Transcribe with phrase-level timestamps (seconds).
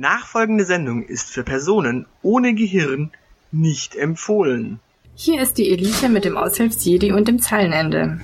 [0.00, 3.10] Nachfolgende Sendung ist für Personen ohne Gehirn
[3.52, 4.80] nicht empfohlen.
[5.14, 8.18] Hier ist die Elite mit dem Aushilfsjedi und dem Zeilenende.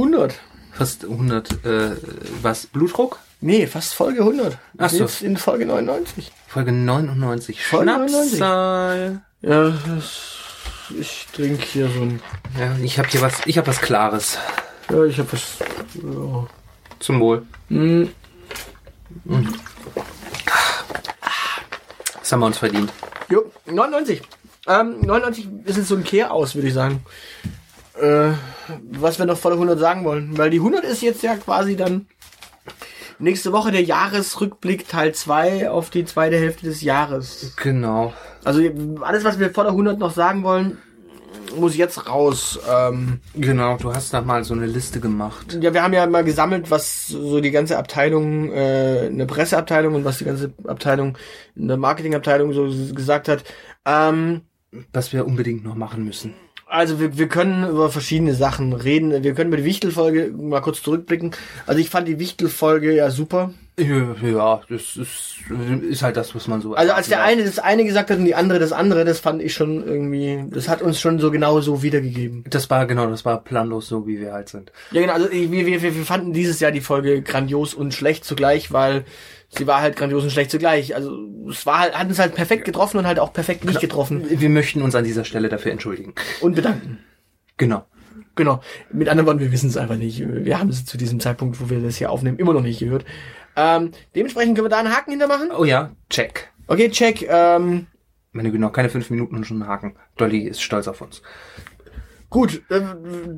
[0.00, 0.34] 100.
[0.72, 1.90] Fast 100, äh,
[2.42, 3.18] was, Blutdruck?
[3.42, 4.56] Nee, fast Folge 100.
[4.78, 4.98] Ach so.
[4.98, 6.30] Jetzt in Folge 99.
[6.46, 7.62] Folge 99.
[7.64, 8.30] Folge 99.
[8.38, 9.20] Schnapszahl.
[9.42, 9.72] Ja,
[10.98, 12.20] ich trinke hier so ein...
[12.58, 14.38] Ja, ich habe hier was, ich habe was Klares.
[14.90, 15.58] Ja, ich habe was...
[15.94, 16.46] Ja.
[16.98, 17.46] Zum Wohl.
[17.68, 18.10] Hm,
[22.20, 22.92] Das haben wir uns verdient.
[23.28, 24.22] jo, 99.
[24.68, 27.02] Ähm, 99 ist jetzt so ein Kehr aus, würde ich sagen.
[28.00, 28.32] Äh,
[28.92, 30.36] was wir noch vor der 100 sagen wollen.
[30.38, 32.06] Weil die 100 ist jetzt ja quasi dann
[33.18, 37.54] nächste Woche der Jahresrückblick Teil 2 auf die zweite Hälfte des Jahres.
[37.56, 38.12] Genau.
[38.44, 38.62] Also
[39.02, 40.78] alles, was wir vor der 100 noch sagen wollen,
[41.56, 42.58] muss jetzt raus.
[42.70, 45.58] Ähm, Genau, du hast da mal so eine Liste gemacht.
[45.60, 50.04] ja, wir haben ja mal gesammelt, was so die ganze Abteilung, äh, eine Presseabteilung und
[50.04, 51.16] was die ganze Abteilung,
[51.58, 53.44] eine Marketingabteilung so gesagt hat.
[53.84, 54.42] Ähm,
[54.92, 56.34] Was wir unbedingt noch machen müssen.
[56.70, 59.22] Also wir, wir können über verschiedene Sachen reden.
[59.22, 61.32] Wir können über die Wichtelfolge mal kurz zurückblicken.
[61.66, 63.52] Also ich fand die Wichtelfolge ja super.
[63.80, 65.36] Ja, das ist,
[65.88, 66.74] ist halt das, was man so.
[66.74, 69.42] Also als der eine das eine gesagt hat und die andere das andere, das fand
[69.42, 72.44] ich schon irgendwie, das hat uns schon so genau so wiedergegeben.
[72.48, 74.72] Das war genau, das war planlos so, wie wir halt sind.
[74.90, 78.24] Ja, genau, also wir, wir, wir wir fanden dieses Jahr die Folge grandios und schlecht
[78.24, 79.04] zugleich, weil
[79.48, 80.94] sie war halt grandios und schlecht zugleich.
[80.94, 84.24] Also es war halt, hat uns halt perfekt getroffen und halt auch perfekt nicht getroffen.
[84.28, 86.14] Wir möchten uns an dieser Stelle dafür entschuldigen.
[86.40, 86.98] Und bedanken.
[87.56, 87.84] Genau.
[88.36, 88.60] Genau.
[88.92, 90.22] Mit anderen Worten, wir wissen es einfach nicht.
[90.26, 93.04] Wir haben es zu diesem Zeitpunkt, wo wir das hier aufnehmen, immer noch nicht gehört.
[93.56, 95.50] Ähm, dementsprechend können wir da einen Haken hintermachen.
[95.50, 96.48] Oh ja, check.
[96.66, 97.26] Okay, check.
[97.28, 97.86] Ähm,
[98.32, 99.96] Meine Güte, noch keine fünf Minuten und schon einen Haken.
[100.16, 101.20] Dolly ist stolz auf uns.
[102.30, 102.80] Gut, äh,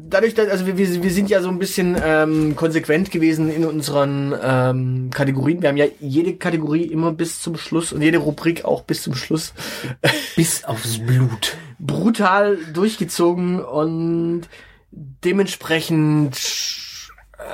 [0.06, 3.64] dadurch, dass, also wir, wir wir sind ja so ein bisschen ähm, konsequent gewesen in
[3.64, 5.62] unseren ähm, Kategorien.
[5.62, 9.14] Wir haben ja jede Kategorie immer bis zum Schluss und jede Rubrik auch bis zum
[9.14, 9.54] Schluss
[10.36, 11.56] Bis aufs Blut.
[11.78, 14.42] brutal durchgezogen und
[14.90, 16.36] dementsprechend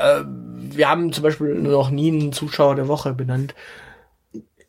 [0.01, 3.55] äh, wir haben zum Beispiel noch nie einen Zuschauer der Woche benannt.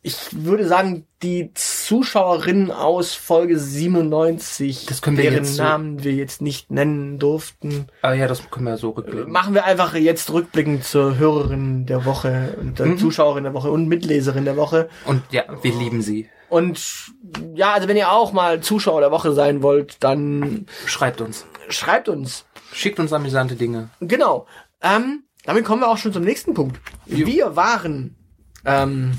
[0.02, 6.02] Ich würde sagen, die Zuschauerinnen aus Folge 97, Das können wir deren jetzt so- Namen
[6.02, 9.30] wir jetzt nicht nennen durften, Aber ja, das können wir so rückblicken.
[9.30, 12.98] machen wir einfach jetzt rückblickend zur Hörerin der Woche und der Mhm.
[12.98, 14.88] Zuschauerin der Woche und Mitleserin der Woche.
[15.04, 16.30] Und ja, wir lieben sie.
[16.48, 17.12] Und
[17.54, 21.44] ja, also wenn ihr auch mal Zuschauer der Woche sein wollt, dann Schreibt uns.
[21.68, 22.46] schreibt uns.
[22.72, 23.90] Schickt uns amüsante Dinge.
[24.00, 24.46] Genau.
[24.82, 26.80] Ähm, damit kommen wir auch schon zum nächsten Punkt.
[27.06, 28.16] Wir waren
[28.64, 29.12] ähm,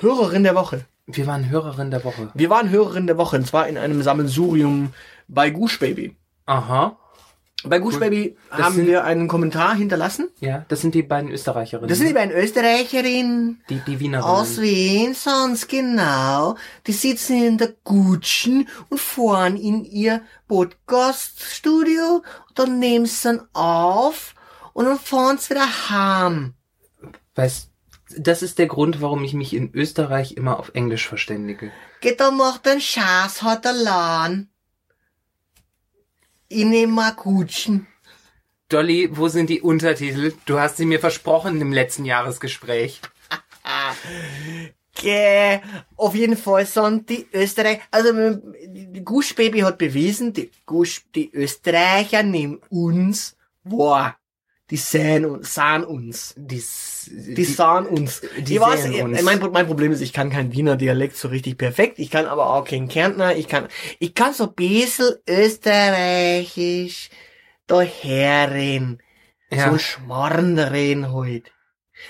[0.00, 0.84] Hörerin der Woche.
[1.06, 2.30] Wir waren Hörerin der Woche.
[2.34, 4.92] Wir waren Hörerin der Woche und zwar in einem Sammelsurium
[5.26, 6.16] bei Gush Baby.
[6.46, 6.96] Aha.
[7.64, 7.98] Bei Cool.
[7.98, 10.28] Baby Das haben sind- wir einen Kommentar hinterlassen.
[10.38, 11.88] Ja, das sind die beiden Österreicherinnen.
[11.88, 13.60] Das sind die beiden Österreicherinnen.
[13.68, 14.30] die, die Wienerinnen.
[14.30, 16.54] Aus Wien, sonst genau.
[16.86, 22.22] Die sitzen in der Gutschen und fahren in ihr Podcaststudio.
[22.54, 24.34] Dann nehmen sie dann auf
[24.72, 26.54] und dann fahren sie wieder heim.
[27.34, 27.70] Weißt,
[28.16, 31.72] das ist der Grund, warum ich mich in Österreich immer auf Englisch verständige.
[32.00, 34.48] Geht da macht den Scheiß hat allein.
[36.48, 37.86] Ich nehm mal Gutschen.
[38.68, 40.32] Dolly, wo sind die Untertitel?
[40.46, 43.00] Du hast sie mir versprochen im letzten Jahresgespräch.
[44.94, 45.60] Gäh,
[45.96, 51.32] auf jeden Fall sind die Österreicher, also die Gush Baby hat bewiesen, die Gush, die
[51.32, 54.18] Österreicher nehmen uns wahr.
[54.70, 56.34] Die sehen uns, sahen uns.
[56.36, 56.62] Die,
[57.34, 58.20] Die, sahen uns.
[58.38, 59.22] die ich weiß, ich- uns.
[59.22, 61.98] Mein, mein Problem ist, ich kann kein Wiener Dialekt so richtig perfekt.
[61.98, 63.34] Ich kann aber auch kein Kärntner.
[63.34, 63.68] Ich kann,
[63.98, 67.08] ich kann so ein bisschen österreichisch
[67.66, 69.02] daherreden.
[69.50, 69.70] Ja.
[69.72, 71.50] So Schmarrn reden halt.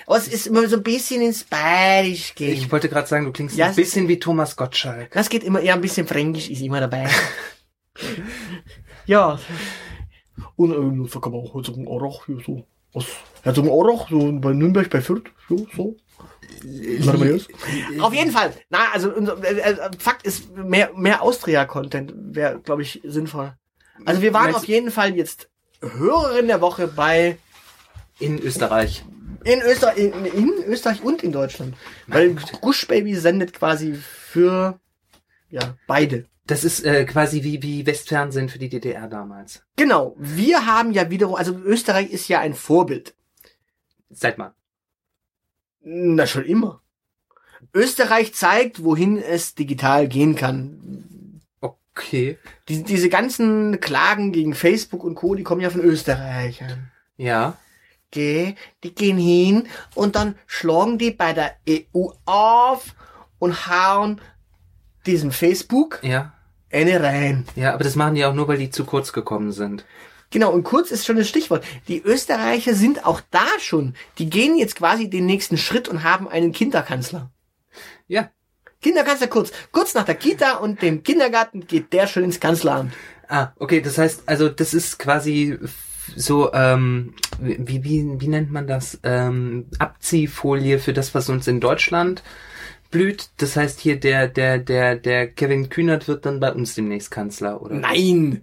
[0.06, 2.52] Aber es ist immer so ein bisschen ins Bayerisch gehen.
[2.52, 5.12] Ich wollte gerade sagen, du klingst Ja, ein bisschen wie Thomas Gottschalk.
[5.12, 7.08] Das geht immer, ja, ein bisschen Fränkisch ist immer dabei.
[9.06, 9.38] ja.
[10.56, 12.64] Und ähm, so kann man auch sagen, Arach hier so
[12.94, 13.06] aus
[13.42, 15.96] Herzogenaurach, so bei Nürnberg, bei Fürth, so, so.
[18.00, 18.52] Auf jeden Fall.
[18.70, 23.54] Na, also unser- äh, äh, Fakt ist, mehr, mehr Austria-Content wäre, glaube ich, sinnvoll.
[24.04, 25.48] Also wir waren auf jeden Fall jetzt
[25.80, 27.36] Hörerin der Woche bei
[28.18, 29.04] In Österreich.
[29.44, 31.74] in Österreich, in, in Österreich und in Deutschland.
[32.06, 34.80] Weil Gush Baby sendet quasi für
[35.50, 36.26] ja beide.
[36.48, 39.62] Das ist äh, quasi wie, wie Westfernsehen für die DDR damals.
[39.76, 40.16] Genau.
[40.18, 43.14] Wir haben ja wiederum, also Österreich ist ja ein Vorbild.
[44.08, 44.54] Seit mal.
[45.82, 46.80] Na schon immer.
[47.74, 51.42] Österreich zeigt, wohin es digital gehen kann.
[51.60, 52.38] Okay.
[52.70, 56.90] Die, diese ganzen Klagen gegen Facebook und Co., die kommen ja von Österreichern.
[57.18, 57.58] Ja.
[58.10, 58.54] Geh,
[58.84, 62.94] die gehen hin und dann schlagen die bei der EU auf
[63.38, 64.22] und hauen
[65.04, 66.32] diesem Facebook Ja.
[66.72, 67.44] Eine rein.
[67.56, 69.84] Ja, aber das machen die auch nur, weil die zu kurz gekommen sind.
[70.30, 71.64] Genau, und kurz ist schon das Stichwort.
[71.88, 73.94] Die Österreicher sind auch da schon.
[74.18, 77.30] Die gehen jetzt quasi den nächsten Schritt und haben einen Kinderkanzler.
[78.08, 78.30] Ja.
[78.82, 79.52] Kinderkanzler kurz.
[79.72, 82.92] Kurz nach der Kita und dem Kindergarten geht der schon ins Kanzleramt.
[83.28, 85.58] Ah, okay, das heißt, also das ist quasi
[86.16, 88.98] so, ähm, wie, wie, wie nennt man das?
[89.02, 92.22] Ähm, Abziehfolie für das, was uns in Deutschland
[92.90, 93.28] blüht.
[93.38, 97.60] Das heißt hier, der, der, der, der Kevin Kühnert wird dann bei uns demnächst Kanzler,
[97.62, 97.74] oder?
[97.74, 98.42] Nein!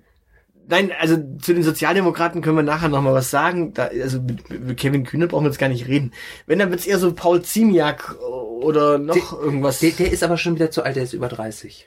[0.67, 3.73] Nein, also zu den Sozialdemokraten können wir nachher noch mal was sagen.
[3.75, 6.11] Da, also mit, mit Kevin Kühne brauchen wir jetzt gar nicht reden.
[6.47, 9.79] Wenn, dann wird's eher so Paul Ziemiak oder noch Der- irgendwas.
[9.79, 11.85] Der, der ist aber schon wieder zu alt, der ist über 30.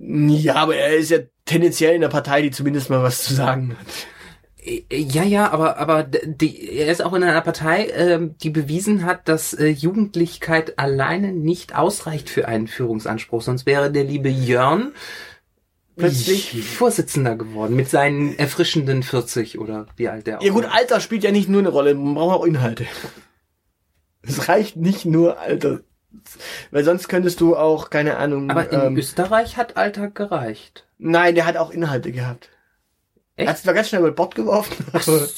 [0.00, 3.76] ja, aber er ist ja tendenziell in der Partei, die zumindest mal was zu sagen
[3.78, 3.86] hat.
[4.66, 9.04] Äh, Ja, ja, aber aber die, er ist auch in einer Partei, ähm, die bewiesen
[9.04, 13.42] hat, dass äh, Jugendlichkeit alleine nicht ausreicht für einen Führungsanspruch.
[13.42, 14.92] Sonst wäre der liebe Jörn
[15.96, 20.66] plötzlich Vorsitzender geworden mit seinen erfrischenden 40 oder wie alt der auch Ja gut.
[20.70, 22.86] Alter spielt ja nicht nur eine Rolle, man braucht auch Inhalte.
[24.22, 25.80] Es reicht nicht nur Alter.
[26.70, 28.50] Weil sonst könntest du auch, keine Ahnung.
[28.50, 30.86] Aber in ähm, Österreich hat Alter gereicht.
[30.98, 32.50] nein, der hat auch Inhalte gehabt.
[33.36, 33.48] Er Echt?
[33.50, 34.84] hat zwar ganz schnell über Bord geworfen,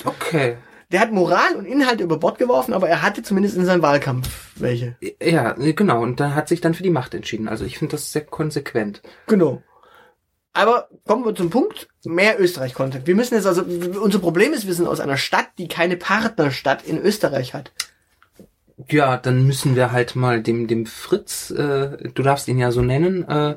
[0.04, 0.56] Okay.
[0.92, 4.52] der hat Moral und Inhalte über Bord geworfen, aber er hatte zumindest in seinem Wahlkampf
[4.56, 4.96] welche.
[5.22, 6.02] Ja, genau.
[6.02, 7.48] Und da hat sich dann für die Macht entschieden.
[7.48, 9.02] Also ich finde das sehr konsequent.
[9.26, 9.62] Genau.
[10.52, 13.06] Aber kommen wir zum Punkt, mehr Österreich-Content.
[13.06, 16.84] Wir müssen jetzt also, unser Problem ist, wir sind aus einer Stadt, die keine Partnerstadt
[16.84, 17.72] in Österreich hat.
[18.88, 22.80] Ja, dann müssen wir halt mal dem dem Fritz, äh, du darfst ihn ja so
[22.80, 23.56] nennen, äh,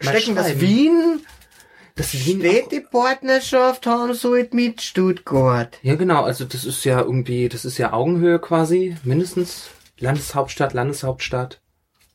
[0.00, 0.60] Stecken das schreiben.
[0.60, 1.20] Wien,
[1.96, 5.78] Das Wien Städtepartnerschaft haben sollte mit Stuttgart.
[5.82, 9.70] Ja, genau, also das ist ja irgendwie, das ist ja Augenhöhe quasi, mindestens.
[10.00, 11.60] Landeshauptstadt, Landeshauptstadt.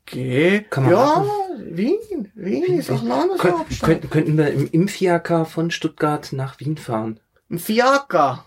[0.06, 0.66] Okay.
[0.70, 1.78] Kann man ja, machen.
[1.78, 2.32] Wien.
[2.36, 3.88] Wien ist auch Landeshauptstadt.
[3.88, 7.20] könnten, könnten wir im Impfjaker von Stuttgart nach Wien fahren.
[7.50, 8.46] Ein Fiaker.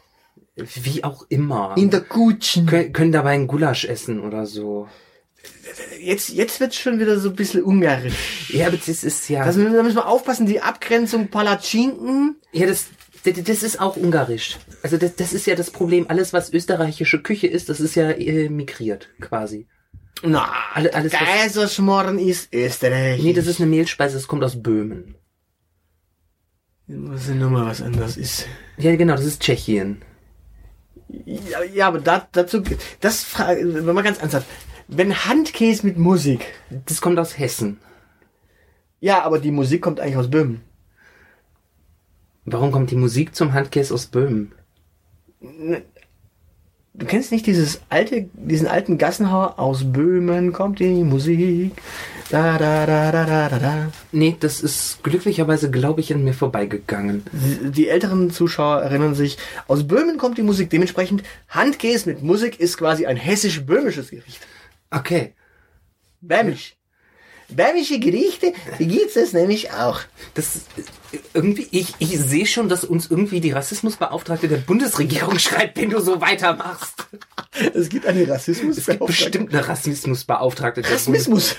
[0.54, 1.74] Wie auch immer.
[1.78, 2.66] In der Kutschen.
[2.66, 4.88] Kön können dabei einen Gulasch essen oder so.
[6.00, 8.50] Jetzt, jetzt wird's schon wieder so ein bisschen ungarisch.
[8.50, 9.42] Ja, aber das ist ja.
[9.42, 12.36] Also da müssen wir aufpassen, die Abgrenzung Palatschinken.
[12.52, 12.86] ja, das,
[13.24, 14.58] das, das ist auch ungarisch.
[14.82, 16.06] Also das, das ist ja das Problem.
[16.08, 19.66] Alles, was österreichische Küche ist, das ist ja äh, migriert quasi.
[20.22, 23.22] Na, Alle- alles, Kaiserschmarrn ist Österreich.
[23.22, 25.14] Nee, das ist eine Mehlspeise, das kommt aus Böhmen.
[26.86, 28.46] Was nur mal was anderes ist.
[28.76, 30.02] Ja, genau, das ist Tschechien.
[31.08, 32.62] Ja, ja aber da, dazu,
[33.00, 34.46] das frage, wenn man ganz ernsthaft.
[34.94, 36.44] Wenn Handkäse mit Musik.
[36.84, 37.78] Das kommt aus Hessen.
[39.00, 40.60] Ja, aber die Musik kommt eigentlich aus Böhmen.
[42.44, 44.52] Warum kommt die Musik zum Handkäse aus Böhmen?
[46.92, 49.58] Du kennst nicht dieses alte, diesen alten Gassenhauer?
[49.58, 51.72] Aus Böhmen kommt die Musik.
[52.28, 53.92] Da, da, da, da, da, da, da.
[54.12, 57.22] Nee, das ist glücklicherweise, glaube ich, an mir vorbeigegangen.
[57.32, 60.68] Die, die älteren Zuschauer erinnern sich, aus Böhmen kommt die Musik.
[60.68, 64.46] Dementsprechend, Handkäse mit Musik ist quasi ein hessisch-böhmisches Gericht.
[64.92, 65.34] Okay.
[66.20, 66.76] Bämisch.
[67.48, 70.00] Bämische Gerichte, die gibt's es nämlich auch.
[70.34, 70.60] Das
[71.34, 76.00] irgendwie, ich, ich sehe schon, dass uns irgendwie die Rassismusbeauftragte der Bundesregierung schreibt, wenn du
[76.00, 77.06] so weitermachst.
[77.74, 78.78] Es gibt eine Rassismus.
[78.78, 81.56] Es gibt bestimmt eine Rassismusbeauftragte Rassismus.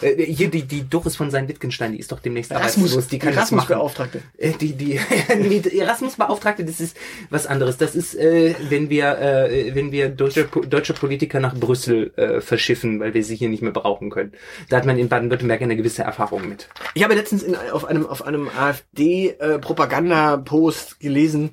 [0.00, 3.18] Äh, Hier, die, die Doris von sein Wittgenstein, die ist doch demnächst Erasmus, arbeitslos, die
[3.18, 3.36] kann die.
[3.36, 4.22] Erasmus-Beauftragte.
[4.38, 4.98] Äh, Die, die,
[5.60, 6.96] die Erasmus-Beauftragte, das ist
[7.28, 7.76] was anderes.
[7.76, 13.00] Das ist, äh, wenn wir, äh, wenn wir deutsche, deutsche Politiker nach Brüssel äh, verschiffen,
[13.00, 14.32] weil wir sie hier nicht mehr brauchen können.
[14.70, 16.68] Da hat man in Baden-Württemberg eine gewisse Erfahrung mit.
[16.94, 18.48] Ich habe letztens in, auf einem, auf einem
[18.94, 21.50] AfD-Propaganda-Post gelesen,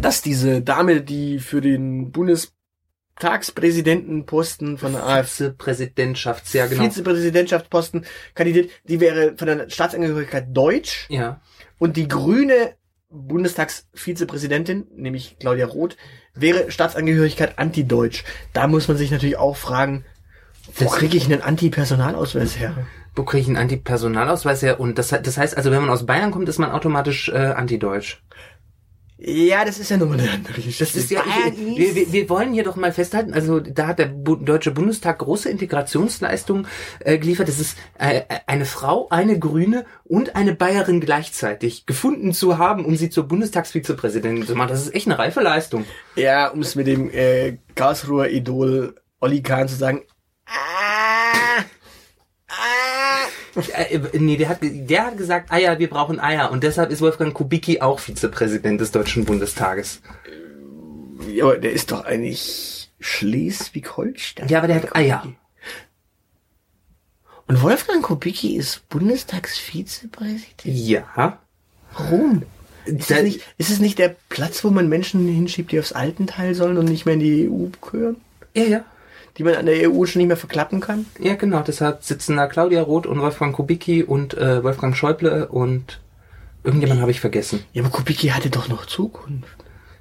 [0.00, 6.84] dass diese Dame, die für den Bundestagspräsidentenposten von der AfD Vizepräsidentschafts, ja genau.
[6.84, 11.40] Vizepräsidentschaftsposten kandidiert, die wäre von der Staatsangehörigkeit deutsch Ja.
[11.78, 12.74] und die grüne
[13.12, 15.96] Bundestagsvizepräsidentin, nämlich Claudia Roth,
[16.32, 18.22] wäre Staatsangehörigkeit antideutsch.
[18.52, 20.04] Da muss man sich natürlich auch fragen,
[20.76, 22.86] wo kriege ich einen Anti-Personalausweis her?
[23.20, 24.80] Wo kriege ich einen Antipersonalausweis her?
[24.80, 28.22] Und das, das heißt also, wenn man aus Bayern kommt, ist man automatisch äh, antideutsch.
[29.18, 30.84] Ja, das ist ja nochmal eine andere Geschichte.
[30.84, 31.20] Das ist ja,
[31.54, 35.18] wir, wir, wir wollen hier doch mal festhalten, also da hat der Bu Deutsche Bundestag
[35.18, 36.66] große Integrationsleistungen
[37.00, 37.48] äh, geliefert.
[37.48, 42.96] Das ist äh, eine Frau, eine Grüne und eine Bayerin gleichzeitig gefunden zu haben, um
[42.96, 44.70] sie zur Bundestagsvizepräsidentin zu machen.
[44.70, 45.84] Das ist echt eine reife Leistung.
[46.16, 50.04] Ja, um es mit dem äh, Karlsruher Idol Olli Kahn zu sagen.
[50.46, 51.64] Ah,
[52.50, 53.60] ah.
[53.76, 56.50] Äh, nee, der hat, der hat gesagt, Eier, wir brauchen Eier.
[56.50, 60.00] Und deshalb ist Wolfgang Kubicki auch Vizepräsident des Deutschen Bundestages.
[61.28, 64.48] Ja, aber der ist doch eigentlich Schleswig-Holstein.
[64.48, 65.26] Ja, aber der hat Eier.
[67.46, 70.62] Und Wolfgang Kubicki ist Bundestagsvizepräsident?
[70.64, 71.38] Ja.
[71.92, 72.42] Warum?
[72.84, 76.54] Ist es, nicht, ist es nicht der Platz, wo man Menschen hinschiebt, die aufs Altenteil
[76.54, 78.16] sollen und nicht mehr in die EU gehören?
[78.54, 78.84] Ja, ja.
[79.38, 81.06] Die man an der EU schon nicht mehr verklappen kann?
[81.18, 81.60] Ja, genau.
[81.60, 86.00] Deshalb sitzen da Claudia Roth und Wolfgang Kubicki und äh, Wolfgang Schäuble und
[86.64, 87.64] irgendjemand habe ich vergessen.
[87.72, 89.56] Ja, aber Kubicki hatte doch noch Zukunft.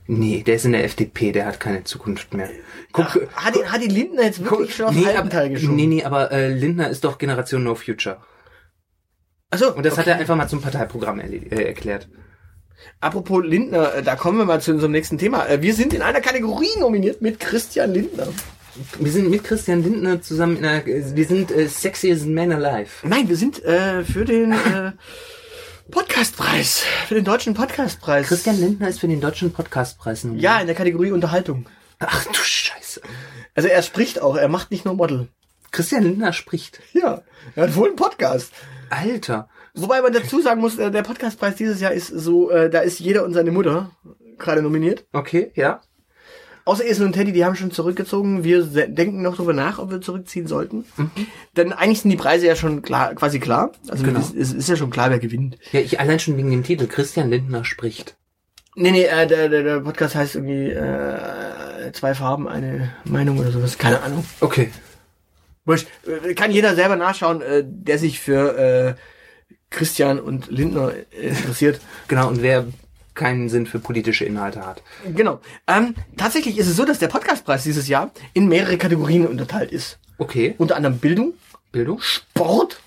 [0.08, 2.50] Nee, der ist in der FDP, der hat keine Zukunft mehr.
[2.92, 3.06] Guck,
[3.36, 5.76] Hat die, hat die Lindner jetzt wirklich schon aufs nee, aber, geschoben?
[5.76, 8.18] nee, nee, aber äh, Lindner ist doch Generation No Future.
[9.52, 12.08] Achso, Und das hat er einfach mal zum Parteiprogramm äh, erklärt.
[13.00, 15.48] Apropos Lindner, äh, da kommen wir mal zu unserem nächsten Thema.
[15.48, 18.28] Äh, Wir sind in einer Kategorie nominiert mit Christian Lindner.
[19.00, 22.90] Wir sind mit Christian Lindner zusammen in einer, wir sind äh, Sexiest Man Alive.
[23.04, 24.94] Nein, wir sind äh, für den äh,
[25.92, 28.28] Podcastpreis, für den deutschen Podcastpreis.
[28.28, 30.44] Christian Lindner ist für den deutschen Podcastpreis nominiert.
[30.44, 31.66] Ja, in der Kategorie Unterhaltung.
[32.00, 33.02] Ach du Scheiße.
[33.54, 35.28] Also er spricht auch, er macht nicht nur Model.
[35.72, 36.80] Christian Lindner spricht.
[36.94, 37.24] Ja,
[37.56, 38.54] er hat wohl einen Podcast.
[38.90, 39.50] Alter.
[39.74, 43.00] Wobei man dazu sagen muss, äh, der Podcastpreis dieses Jahr ist so, äh, da ist
[43.00, 43.92] jeder und seine Mutter
[44.38, 45.06] gerade nominiert.
[45.12, 45.82] Okay, ja.
[46.70, 48.44] Außer Esel und Teddy, die haben schon zurückgezogen.
[48.44, 50.86] Wir denken noch drüber nach, ob wir zurückziehen sollten.
[51.58, 53.72] Denn eigentlich sind die Preise ja schon klar, quasi klar.
[53.88, 54.20] Also Genau.
[54.20, 55.58] es, es ist ja schon klar, wer gewinnt.
[55.72, 56.86] Ja, ich allein schon wegen dem Titel.
[56.86, 58.18] Christian Lindner spricht.
[58.76, 63.50] Nee, nee, äh, der, der, der Podcast heißt irgendwie äh, zwei Farben, eine Meinung oder
[63.52, 63.80] sowas.
[63.80, 64.24] Keine Ahnung.
[64.40, 64.70] Okay.
[65.66, 65.88] Wurscht.
[66.06, 68.94] Äh, Kann jeder selber nachschauen, äh, der sich für äh,
[69.72, 71.82] Christian und Lindner äh, interessiert.
[72.08, 72.68] Genau, und wer
[73.20, 74.82] keinen Sinn für politische Inhalte hat.
[75.16, 75.40] genau.
[75.68, 80.00] Ähm, tatsächlich ist es so, dass der Podcastpreis dieses Jahr in mehrere Kategorien unterteilt ist.
[80.18, 80.56] Okay.
[80.58, 81.34] Unter anderem Bildung,
[81.72, 82.00] Bildung?
[82.02, 82.82] Sport,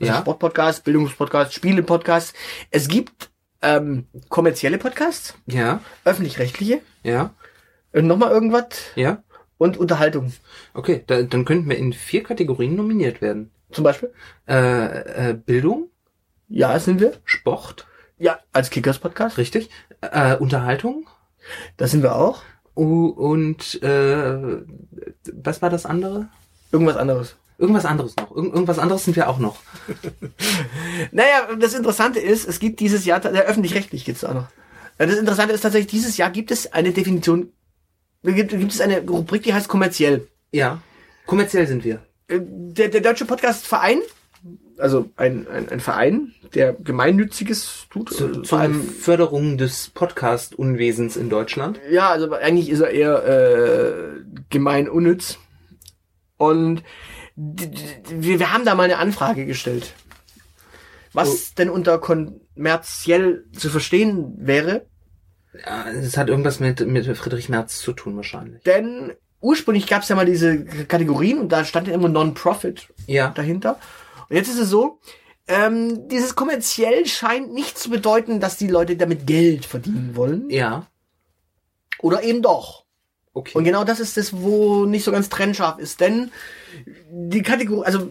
[0.00, 0.20] also Ja.
[0.20, 2.34] Sportpodcast, Bildungspodcast, Spielepodcast.
[2.70, 3.28] Es gibt
[3.62, 5.80] ähm, kommerzielle Podcasts, Ja.
[6.04, 7.34] öffentlich-rechtliche, Ja.
[7.92, 8.64] äh, nochmal irgendwas
[8.94, 9.22] Ja.
[9.58, 10.32] und Unterhaltung.
[10.72, 13.50] Okay, da, dann könnten wir in vier Kategorien nominiert werden.
[13.70, 14.12] Zum Beispiel.
[14.48, 15.88] Äh, äh, Bildung,
[16.48, 17.12] Ja, sind wir.
[17.24, 17.86] Sport,
[18.20, 19.38] Ja, als Kickers-Podcast.
[19.38, 19.70] richtig.
[20.02, 21.08] Äh, Unterhaltung
[21.76, 22.42] Da sind wir auch.
[22.74, 24.62] und äh,
[25.32, 26.28] was war das andere?
[26.70, 27.36] Irgendwas anderes.
[27.58, 28.30] Irgendwas anderes noch.
[28.34, 29.58] Irgend, irgendwas anderes sind wir auch noch.
[31.12, 34.46] Naja, das Interessante ist, es gibt dieses Jahr, der öffentlich-rechtlich gibt's auch noch.
[34.98, 37.52] Äh, Das Interessante ist tatsächlich, dieses Jahr gibt es eine Definition,
[38.22, 40.28] gibt, gibt es eine Rubrik, die heißt kommerziell.
[40.52, 40.80] Ja.
[41.26, 42.00] Kommerziell sind wir.
[42.28, 44.00] Äh, Der, der Deutsche Podcastverein,
[44.80, 51.16] also ein, ein, ein Verein, der Gemeinnütziges tut, Zu, äh, vor allem, Förderung des Podcast-Unwesens
[51.16, 51.80] in Deutschland.
[51.90, 54.20] ja, also eigentlich ist er eher äh,
[54.50, 55.38] gemeinunnütz.
[56.36, 56.82] Und
[57.36, 59.94] wir, wir haben da mal eine Anfrage gestellt.
[61.12, 64.86] Was denn unter kommerziell zu verstehen wäre,
[65.66, 68.62] Ja, Es hat irgendwas mit, mit Friedrich Merz zu tun wahrscheinlich.
[68.62, 73.30] Denn ursprünglich gab es ja mal diese Kategorien und da stand ja immer Non-Profit Ja.
[73.30, 73.76] dahinter.
[74.30, 75.00] Und jetzt ist es so,
[75.48, 80.48] ähm, dieses kommerziell scheint nicht zu bedeuten, dass die Leute damit Geld verdienen wollen.
[80.48, 80.86] Ja.
[81.98, 82.84] Oder eben doch.
[83.32, 83.58] Okay.
[83.58, 86.00] Und genau das ist das, wo nicht so ganz trennscharf ist.
[86.00, 86.30] Denn
[87.10, 88.10] die Kategorie, also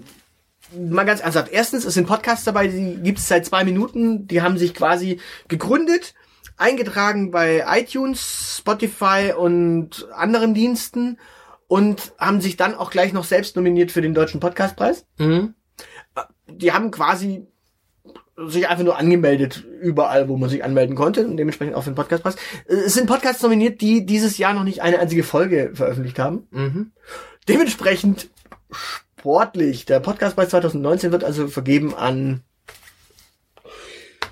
[0.78, 1.52] mal ganz ernsthaft.
[1.52, 4.28] Erstens, es sind Podcasts dabei, die gibt es seit zwei Minuten.
[4.28, 6.14] Die haben sich quasi gegründet,
[6.58, 11.18] eingetragen bei iTunes, Spotify und anderen Diensten
[11.68, 15.06] und haben sich dann auch gleich noch selbst nominiert für den Deutschen Podcastpreis.
[15.18, 15.56] mhm.
[16.54, 17.48] Die haben quasi
[18.48, 21.96] sich einfach nur angemeldet, überall, wo man sich anmelden konnte und dementsprechend auch für den
[21.96, 22.36] Podcastpreis.
[22.68, 26.48] Äh, Es sind Podcasts nominiert, die dieses Jahr noch nicht eine einzige Folge veröffentlicht haben.
[26.52, 26.92] Mhm.
[27.48, 28.30] Dementsprechend
[28.72, 29.86] sportlich.
[29.86, 32.42] Der Podcastpreis 2019 wird also vergeben an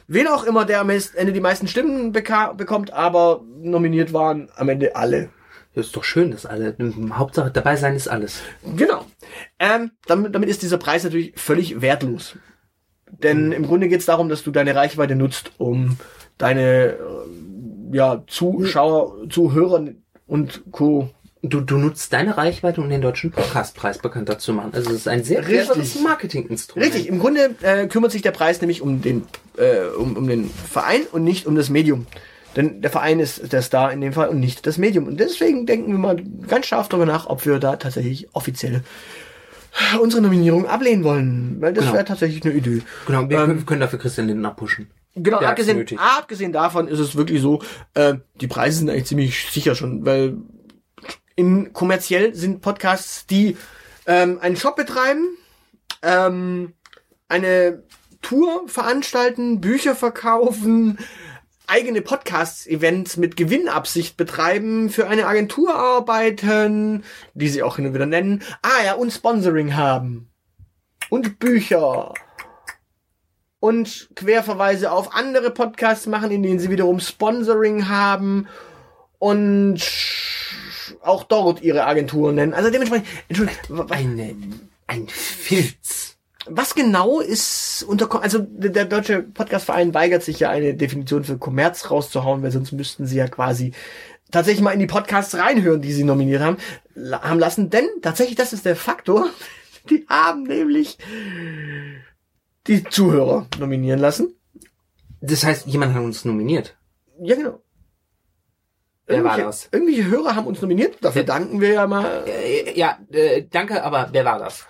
[0.07, 4.95] wen auch immer, der am Ende die meisten Stimmen bekommt, aber nominiert waren am Ende
[4.95, 5.29] alle.
[5.75, 6.75] Das ist doch schön, dass alle.
[7.13, 8.41] Hauptsache dabei sein ist alles.
[8.75, 9.05] Genau.
[9.60, 12.36] Ähm, damit, damit ist dieser Preis natürlich völlig wertlos.
[13.10, 15.98] Denn im Grunde geht es darum, dass du deine Reichweite nutzt, um
[16.38, 16.98] deine äh,
[17.91, 19.86] ja, Zuschauer, Zuhörer
[20.27, 21.10] und Co.
[21.44, 24.72] Du, du nutzt deine Reichweite, um den deutschen Podcastpreis bekannter zu machen.
[24.74, 26.94] Also es ist ein sehr cleveres Marketinginstrument.
[26.94, 29.24] Richtig, im Grunde äh, kümmert sich der Preis nämlich um den,
[29.56, 32.08] äh, um, um den Verein und nicht um das Medium.
[32.56, 35.06] Denn der Verein ist der Star in dem Fall und nicht das Medium.
[35.06, 36.17] Und deswegen denken wir mal
[36.48, 38.82] ganz scharf darüber nach, ob wir da tatsächlich offiziell
[40.01, 41.57] unsere Nominierung ablehnen wollen.
[41.60, 41.96] Weil das Genau.
[41.96, 42.81] wäre tatsächlich eine Idee.
[43.05, 44.88] Genau, wir Ähm, können- dafür Christian Lindner pushen.
[45.15, 47.62] Genau, Der abgesehen, abgesehen davon ist es wirklich so,
[47.96, 50.38] äh, die Preise sind eigentlich ziemlich sicher schon, weil
[51.36, 53.57] in kommerziell sind Podcasts, die
[54.05, 55.27] ähm, einen Shop betreiben,
[56.03, 56.74] ähm,
[57.27, 57.84] eine
[58.22, 60.98] Tour veranstalten, Bücher verkaufen,
[61.67, 68.05] eigene Podcasts-Events mit Gewinnabsicht betreiben, für eine Agentur arbeiten, die sie auch hin und wieder
[68.05, 70.29] nennen, ah ja, und Sponsoring haben.
[71.09, 72.13] Und Bücher
[73.59, 78.47] und Querverweise auf andere Podcasts machen, in denen sie wiederum Sponsoring haben
[79.19, 79.81] und
[81.01, 82.53] auch dort ihre Agenturen nennen.
[82.53, 84.36] Also dementsprechend, Entschuldigung, Eine,
[84.88, 86.06] ein Filz.
[86.49, 91.89] Was genau ist unter, also der deutsche Podcastverein weigert sich ja eine Definition für Kommerz
[91.89, 93.73] rauszuhauen, weil sonst müssten sie ja quasi
[94.31, 96.57] tatsächlich mal in die Podcasts reinhören, die sie nominiert haben,
[97.11, 99.27] haben lassen, denn tatsächlich das ist der Faktor,
[99.89, 100.97] die haben nämlich
[102.67, 104.33] die Zuhörer nominieren lassen.
[105.21, 106.77] Das heißt, jemand hat uns nominiert.
[107.19, 107.61] Ja, genau.
[109.07, 109.69] Wer war das?
[109.71, 110.97] Irgendwelche Hörer haben uns nominiert.
[111.01, 112.25] Dafür danken wir ja mal.
[112.27, 114.65] Äh, ja, äh, danke, aber wer war das?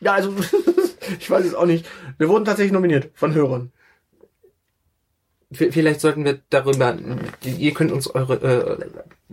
[0.00, 0.32] Ja, also,
[1.18, 1.86] ich weiß es auch nicht.
[2.18, 3.72] Wir wurden tatsächlich nominiert von Hörern.
[5.52, 6.96] V vielleicht sollten wir darüber,
[7.44, 8.34] ihr könnt uns eure,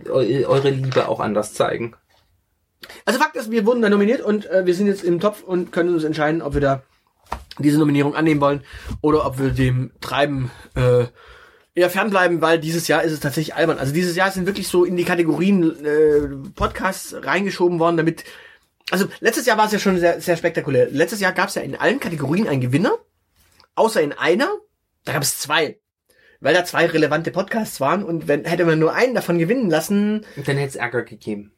[0.04, 1.94] äh, eu- eure Liebe auch anders zeigen.
[3.04, 5.72] Also Fakt ist, wir wurden da nominiert und äh, wir sind jetzt im Topf und
[5.72, 6.82] können uns entscheiden, ob wir da
[7.58, 8.62] diese Nominierung annehmen wollen
[9.00, 11.06] oder ob wir dem Treiben äh,
[11.74, 13.78] eher fernbleiben, weil dieses Jahr ist es tatsächlich albern.
[13.78, 18.24] Also dieses Jahr sind wirklich so in die Kategorien äh, Podcasts reingeschoben worden, damit
[18.90, 20.88] also letztes Jahr war es ja schon sehr, sehr spektakulär.
[20.90, 22.92] Letztes Jahr gab es ja in allen Kategorien einen Gewinner,
[23.74, 24.50] außer in einer,
[25.04, 25.78] da gab es zwei.
[26.40, 30.26] Weil da zwei relevante Podcasts waren und wenn hätte man nur einen davon gewinnen lassen,
[30.44, 31.52] Dann hätte es Ärger gegeben.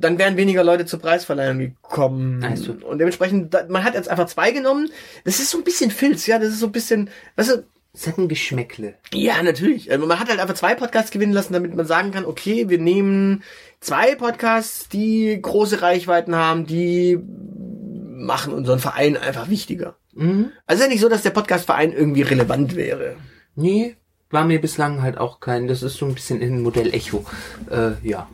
[0.00, 2.42] dann wären weniger Leute zur Preisverleihung gekommen.
[2.42, 2.72] Also.
[2.72, 4.90] Und dementsprechend, man hat jetzt einfach zwei genommen.
[5.24, 8.06] Das ist so ein bisschen Filz, ja, das ist so ein bisschen, weißt du, Es
[8.06, 8.94] hat ein Geschmäckle.
[9.12, 9.90] ja, natürlich.
[9.90, 12.78] Also man hat halt einfach zwei Podcasts gewinnen lassen, damit man sagen kann, okay, wir
[12.78, 13.42] nehmen
[13.80, 19.96] zwei Podcasts, die große Reichweiten haben, die machen unseren Verein einfach wichtiger.
[20.14, 20.50] Mhm.
[20.66, 23.16] Also ist ja nicht so, dass der Podcastverein irgendwie relevant wäre.
[23.56, 23.96] Nee,
[24.30, 25.66] war mir bislang halt auch kein.
[25.68, 27.24] Das ist so ein bisschen in Modell Echo.
[27.70, 28.28] Äh, ja.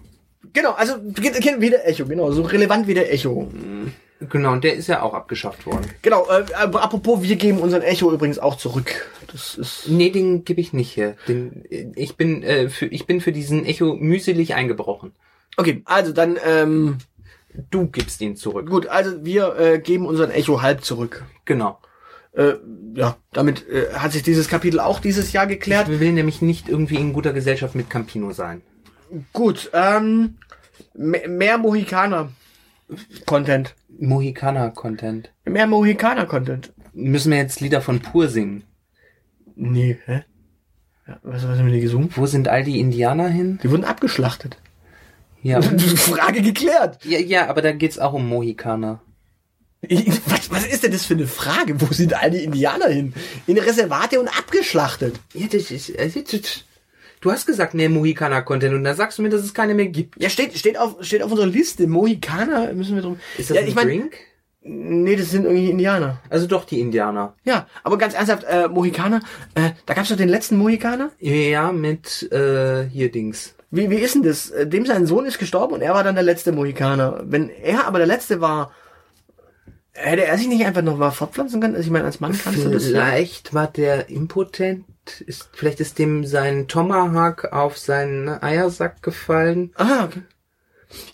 [0.53, 3.51] Genau, also geht- geht wie der Echo, genau, so relevant wie der Echo.
[4.21, 5.85] Genau, und der ist ja auch abgeschafft worden.
[6.03, 9.11] Genau, äh, aber apropos, wir geben unseren Echo übrigens auch zurück.
[9.31, 11.17] Das ist Nee, den gebe ich nicht her.
[11.29, 15.13] Den, äh, ich bin äh, für ich bin für diesen Echo mühselig eingebrochen.
[15.57, 16.99] Okay, also dann, ähm,
[17.71, 18.69] Du gibst ihn zurück.
[18.69, 21.25] gut, also wir äh, geben unseren Echo halb zurück.
[21.45, 21.79] Genau.
[22.33, 22.55] Äh,
[22.95, 25.89] ja, damit äh, hat sich dieses Kapitel auch dieses Jahr geklärt.
[25.89, 28.61] Ich will nämlich nicht irgendwie in guter Gesellschaft mit Campino sein.
[29.33, 30.39] Gut, ähm,
[30.95, 33.75] me- mehr Mohikaner-Content.
[33.99, 35.33] Mohikaner-Content.
[35.45, 36.73] Mehr Mohikaner-Content.
[36.93, 38.65] Müssen wir jetzt Lieder von Pur singen?
[39.57, 40.25] Nee, hä?
[41.07, 42.09] Ja, was, was haben wir denn gesungen?
[42.15, 43.59] Wo sind all die Indianer hin?
[43.63, 44.57] Die wurden abgeschlachtet.
[45.43, 45.61] Ja.
[45.97, 47.05] Frage geklärt.
[47.05, 49.03] ja, ja, aber da geht's auch um Mohikaner.
[50.27, 51.79] Was, was ist denn das für eine Frage?
[51.81, 53.13] Wo sind all die Indianer hin?
[53.47, 55.21] In Reservate und abgeschlachtet.
[55.35, 56.65] Ja, das ist, äh, das-
[57.25, 60.23] du hast gesagt, mehr Mohikaner-Content und dann sagst du mir, dass es keine mehr gibt.
[60.23, 61.87] Ja, steht, steht auf, steht auf unserer Liste.
[61.87, 63.19] Mohikaner müssen wir drum.
[63.39, 64.17] Ist das ja, ein ich mein, Drink?
[64.61, 66.21] Nee, das sind irgendwie Indianer.
[66.29, 67.35] Also doch die Indianer.
[67.45, 69.21] Ja, aber ganz ernsthaft, äh, Mohikaner,
[69.55, 71.11] äh, da gab's doch den letzten Mohikaner.
[71.19, 73.55] Ja, mit äh, hier Dings.
[73.71, 74.51] Wie, wie ist denn das?
[74.51, 77.23] Äh, Dem sein Sohn ist gestorben und er war dann der letzte Mohikaner.
[77.25, 78.71] Wenn er aber der letzte war,
[79.93, 81.75] hätte er sich nicht einfach noch mal fortpflanzen können?
[81.75, 82.85] Also ich meine, als Mann kannst du das.
[82.85, 84.85] Vielleicht war der impotent.
[85.27, 89.73] Ist, vielleicht ist dem sein Tomahawk auf seinen Eiersack gefallen.
[89.77, 90.23] Ah, okay.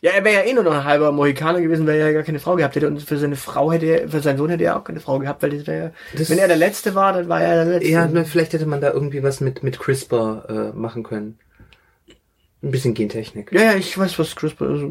[0.01, 2.23] Ja, er wäre ja eh nur noch ein halber Mohikaner gewesen, weil er ja gar
[2.23, 2.87] keine Frau gehabt hätte.
[2.87, 5.43] Und für seine Frau hätte er, für seinen Sohn hätte er auch keine Frau gehabt,
[5.43, 7.89] weil das wäre wenn er der Letzte war, dann war er der Letzte.
[7.91, 11.39] Ja, na, vielleicht hätte man da irgendwie was mit, mit CRISPR äh, machen können.
[12.63, 13.53] Ein bisschen Gentechnik.
[13.53, 14.85] Ja, ja, ich weiß, was CRISPR ist.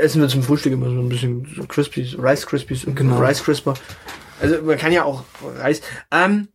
[0.00, 3.18] Essen wir zum Frühstück immer so ein bisschen Crispies, Rice Krispies Genau.
[3.18, 3.74] Rice CRISPR.
[4.40, 5.24] Also man kann ja auch
[5.58, 5.80] Reis.
[6.10, 6.48] Ähm,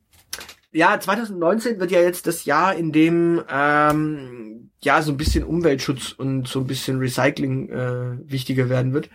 [0.71, 6.11] ja, 2019 wird ja jetzt das Jahr, in dem ähm, ja so ein bisschen Umweltschutz
[6.11, 9.09] und so ein bisschen Recycling äh, wichtiger werden wird.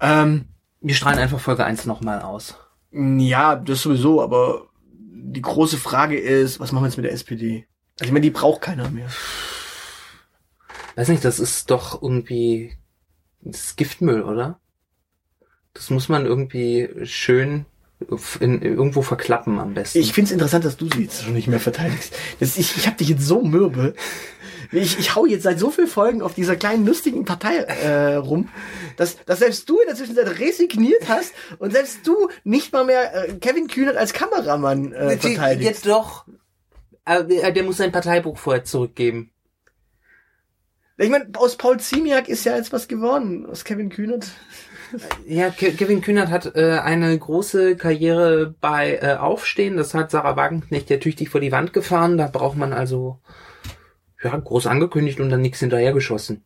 [0.00, 0.46] Ähm,
[0.80, 2.56] Wir strahlen einfach Folge 1 nochmal aus.
[2.92, 7.66] ja, das sowieso, aber die große Frage ist, was machen wir jetzt mit der SPD?
[8.00, 9.08] Also ich meine, die braucht keiner mehr.
[10.94, 12.78] Weiß nicht, das ist doch irgendwie
[13.40, 14.60] das ist Giftmüll, oder?
[15.72, 17.66] Das muss man irgendwie schön
[18.40, 19.98] in, irgendwo verklappen am besten.
[19.98, 22.14] Ich find's interessant, dass du sie jetzt schon nicht mehr verteidigst.
[22.38, 23.94] Das, ich ich habe dich jetzt so mürbe.
[24.70, 28.50] Ich, ich hau jetzt seit so vielen Folgen auf dieser kleinen lustigen Partei äh, rum,
[28.96, 33.28] dass, dass selbst du in der Zwischenzeit resigniert hast und selbst du nicht mal mehr
[33.28, 35.64] äh, Kevin Kühnert als Kameramann äh, verteidigst.
[35.68, 36.26] Jetzt doch.
[37.04, 39.30] Aber der der muss sein Parteibuch vorher zurückgeben.
[40.98, 43.46] Ich meine, aus Paul Ziemiak ist ja jetzt was geworden.
[43.46, 44.26] Aus Kevin Kühnert.
[45.26, 49.76] Ja, Ke Kevin Kühnert hat äh, eine große Karriere bei äh, Aufstehen.
[49.76, 52.18] Das hat Sarah Wagenknecht ja tüchtig vor die Wand gefahren.
[52.18, 53.18] Da braucht man also
[54.22, 56.44] ja groß angekündigt und dann nichts hinterhergeschossen.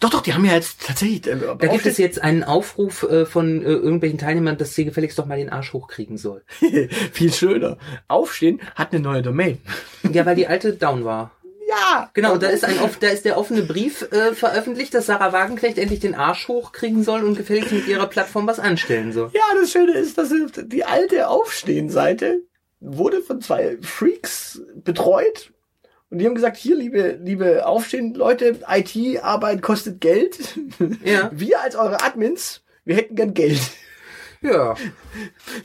[0.00, 1.26] Doch, doch, die haben ja jetzt tatsächlich.
[1.26, 5.18] Äh, Da gibt es jetzt einen Aufruf äh, von äh, irgendwelchen Teilnehmern, dass sie gefälligst
[5.18, 6.42] doch mal den Arsch hochkriegen soll.
[7.12, 7.78] viel schöner.
[8.08, 9.58] Aufstehen hat eine neue Domain.
[10.12, 11.32] Ja, weil die alte down war.
[11.72, 15.78] Ja, Genau, da ist ein da ist der offene Brief äh, veröffentlicht, dass Sarah Wagenknecht
[15.78, 19.30] endlich den Arsch hochkriegen soll und gefälligst mit ihrer Plattform was anstellen soll.
[19.32, 22.42] Ja, das Schöne ist, dass die alte Aufstehen-Seite
[22.80, 25.52] wurde von zwei Freaks betreut.
[26.10, 30.58] Und die haben gesagt, hier, liebe, liebe Aufstehen-Leute, IT-Arbeit kostet Geld.
[31.04, 31.30] Ja.
[31.32, 33.60] Wir als eure Admins, wir hätten gern Geld.
[34.42, 34.74] Ja.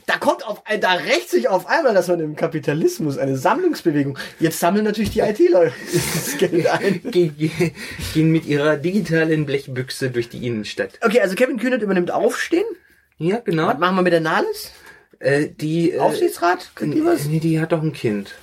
[0.06, 4.18] Da kommt auf, da rächt sich auf einmal, dass man im Kapitalismus eine Sammlungsbewegung.
[4.38, 5.72] Jetzt sammeln natürlich die IT-Leute
[6.14, 7.00] das Geld ein.
[7.10, 7.72] Ge ge
[8.14, 10.98] gehen mit ihrer digitalen Blechbüchse durch die Innenstadt.
[11.02, 12.66] Okay, also Kevin Kühnert übernimmt Aufstehen.
[13.18, 13.66] Ja, genau.
[13.66, 14.72] Was machen wir mit der Nahles?
[15.18, 16.70] Äh, die äh, Aufsichtsrat?
[16.76, 17.24] Kriegt die was?
[17.24, 18.34] Nee, die hat doch ein Kind.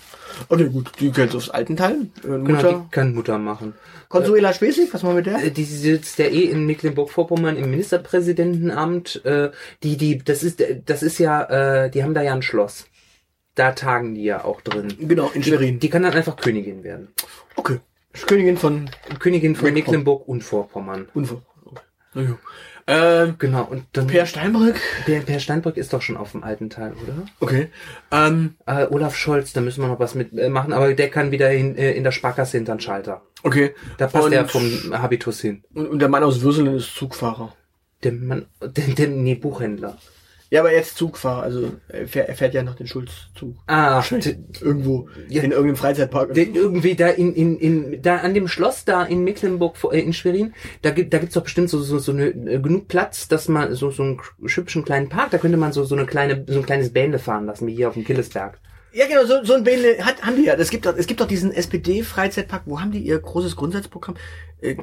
[0.50, 2.08] Okay, gut, die kennt aufs alten Teil.
[2.24, 2.86] Äh, Genau, Mutter.
[2.86, 3.74] die kann Mutter machen.
[4.10, 5.44] Consuela Schwesig, was machen wir mit der?
[5.44, 9.24] Äh, Die sitzt ja eh in Mecklenburg-Vorpommern im Ministerpräsidentenamt.
[9.26, 9.52] Äh,
[9.84, 12.86] die, die, das ist, das ist ja, äh, die haben da ja ein Schloss.
[13.56, 14.94] Da tagen die ja auch drin.
[15.00, 15.80] Genau, in Schwerin.
[15.80, 17.08] Die kann dann einfach Königin werden.
[17.56, 17.80] Okay.
[18.28, 20.28] Königin von Königin von Mecklenburg.
[20.28, 21.08] Und Vorpommern.
[21.14, 21.42] Unver.
[22.14, 22.38] Na ja.
[22.88, 24.80] Ähm, Genau, und dann Per Steinbrück.
[25.06, 27.26] Per, per Steinbrück ist doch schon auf dem alten Teil, oder?
[27.40, 27.70] Okay.
[28.12, 31.32] Ähm, Äh, Olaf Scholz, da müssen wir noch was mit äh, machen, aber der kann
[31.32, 33.22] wieder in, äh, in der Sparkasse hinter den Schalter.
[33.44, 33.74] okay.
[33.98, 35.64] Da passt und, er vom Habitus hin.
[35.74, 37.54] Und, und der Mann aus Würselen ist Zugfahrer.
[38.04, 39.98] Der Mann, der, der, nee, Buchhändler.
[40.52, 43.56] Ja, aber jetzt Zugfahrer, also er fährt, er fährt ja noch den Schulzzug.
[43.68, 44.04] Ah,
[44.62, 45.42] Irgendwo Ja.
[45.42, 46.38] in irgendeinem Freizeitpark.
[46.38, 50.54] Irgendwie da in, in, in, da an dem Schloss da in Mecklenburg, äh, in Schwerin,
[50.84, 53.74] da gibt, da gibt's doch bestimmt so, so, so eine, äh, genug Platz, dass man,
[53.74, 56.66] so, so einen hübschen kleinen Park, da könnte man so, so eine kleine, so ein
[56.66, 58.60] kleines Bähnle fahren lassen, wie hier auf dem Killesberg.
[58.94, 60.54] Ja, genau, so, so ein Bähnle hat, haben die ja.
[60.54, 62.62] Es gibt doch, es gibt doch diesen SPD-Freizeitpark.
[62.66, 64.16] Wo haben die ihr großes Grundsatzprogramm?
[64.62, 64.76] Äh,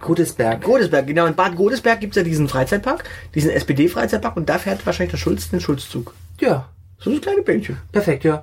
[0.00, 0.62] Godesberg.
[0.62, 1.26] Godesberg, genau.
[1.26, 5.50] In Bad Godesberg gibt's ja diesen Freizeitpark, diesen SPD-Freizeitpark und da fährt wahrscheinlich der Schulz
[5.50, 6.14] den Schulzzug.
[6.40, 7.76] Ja, So ein kleines Bähnchen.
[7.92, 8.42] perfekt, ja.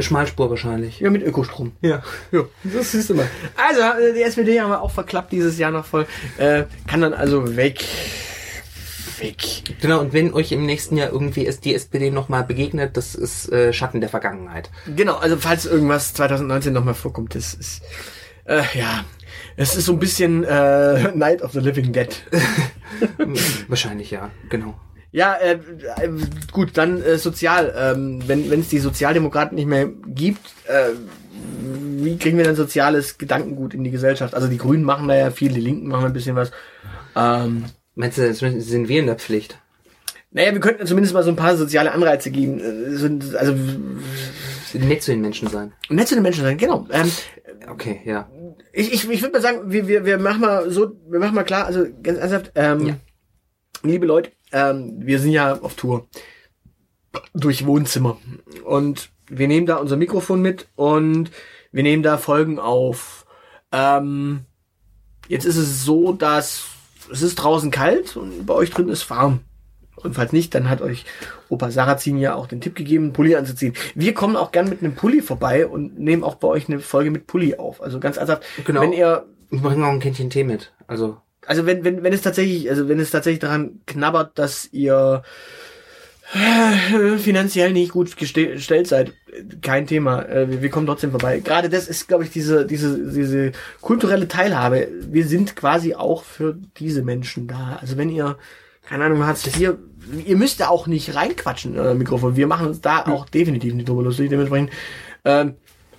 [0.00, 1.00] Schmalspur wahrscheinlich.
[1.00, 1.72] Ja, mit Ökostrom.
[1.80, 2.02] Ja.
[2.32, 3.26] Ja, das siehst du mal.
[3.56, 6.06] Also, äh, die SPD haben wir auch verklappt dieses Jahr noch voll.
[6.38, 7.82] Äh, kann dann also weg.
[9.18, 9.62] Weg.
[9.80, 13.50] Genau, und wenn euch im nächsten Jahr irgendwie es- die SPD nochmal begegnet, das ist
[13.50, 14.68] äh, Schatten der Vergangenheit.
[14.94, 17.80] Genau, also falls irgendwas 2019 nochmal vorkommt, das ist,
[18.44, 19.04] äh, ja,
[19.56, 22.08] es ist so ein bisschen äh, Night of the Living Dead.
[23.68, 24.74] Wahrscheinlich ja, genau.
[25.12, 26.08] Ja, äh, äh,
[26.52, 27.74] gut, dann äh, sozial.
[27.76, 30.90] Ähm, wenn es die Sozialdemokraten nicht mehr gibt, äh,
[32.02, 34.34] wie kriegen wir dann soziales Gedankengut in die Gesellschaft?
[34.34, 36.50] Also die Grünen machen da ja viel, die Linken machen ein bisschen was.
[37.14, 39.58] Ähm, Meinst du, sind wir in der Pflicht?
[40.36, 42.60] naja, wir könnten zumindest mal so ein paar soziale Anreize geben.
[42.60, 43.54] Äh, so, also
[44.74, 45.72] Nett zu den Menschen sein.
[45.88, 46.86] nett zu den Menschen sein, genau.
[46.90, 47.10] Ähm,
[47.68, 48.28] Okay, ja.
[48.72, 51.44] ich ich, ich würde mal sagen, wir, wir, wir machen mal so, wir machen mal
[51.44, 52.96] klar, also ganz ernsthaft, ähm, Ja.
[53.82, 56.06] liebe Leute, ähm, wir sind ja auf Tour
[57.34, 58.18] durch Wohnzimmer
[58.64, 61.30] und wir nehmen da unser Mikrofon mit und
[61.72, 63.26] wir nehmen da Folgen auf.
[63.72, 64.44] Ähm,
[65.28, 66.66] jetzt ist es so, dass
[67.10, 69.40] es ist draußen kalt und bei euch drin ist warm.
[69.96, 71.04] Und falls nicht, dann hat euch
[71.48, 73.74] Opa Sarrazin ja auch den Tipp gegeben, Pulli anzuziehen.
[73.94, 77.10] Wir kommen auch gern mit einem Pulli vorbei und nehmen auch bei euch eine Folge
[77.10, 77.82] mit Pulli auf.
[77.82, 78.82] Also ganz ernsthaft, Genau.
[78.82, 80.72] wenn ihr, Wir bringen auch ein Kännchen Tee mit.
[80.86, 85.22] Also, also wenn, wenn, wenn es tatsächlich, also wenn es tatsächlich daran knabbert, dass ihr
[86.34, 89.12] äh, finanziell nicht gut geste- gestellt seid,
[89.62, 90.22] kein Thema.
[90.28, 91.40] Äh, wir, wir kommen trotzdem vorbei.
[91.40, 94.88] Gerade das ist, glaube ich, diese, diese, diese kulturelle Teilhabe.
[95.02, 97.78] Wir sind quasi auch für diese Menschen da.
[97.80, 98.36] Also wenn ihr,
[98.88, 99.74] keine Ahnung, Hartz IV,
[100.24, 102.36] ihr müsst da auch nicht reinquatschen in euer Mikrofon.
[102.36, 104.30] Wir machen uns da auch definitiv nicht drüber lustig.
[104.30, 104.70] Dementsprechend,
[105.24, 105.54] ähm,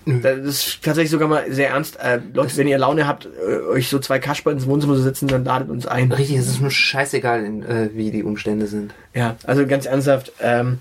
[0.06, 2.00] das ist tatsächlich sogar mal sehr ernst.
[2.00, 5.28] Äh, Leute, wenn ihr Laune habt, äh, euch so zwei Kasper ins Wohnzimmer zu setzen,
[5.28, 6.12] dann ladet uns ein.
[6.14, 8.94] richtig, es ist nur scheißegal, in, äh, wie die Umstände sind.
[9.14, 10.80] Ja, also ganz ernsthaft, ähm,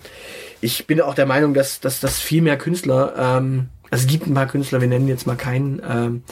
[0.60, 4.28] ich bin auch der Meinung, dass, dass, dass viel mehr Künstler, ähm, also es gibt
[4.28, 6.22] ein paar Künstler, wir nennen jetzt mal keinen, ähm,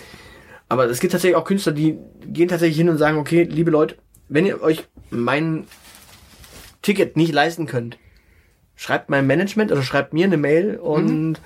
[0.68, 3.96] aber es gibt tatsächlich auch Künstler, die gehen tatsächlich hin und sagen, okay, liebe Leute,
[4.28, 5.66] wenn ihr euch mein
[6.82, 7.98] Ticket nicht leisten könnt,
[8.76, 11.36] schreibt mein Management oder schreibt mir eine Mail und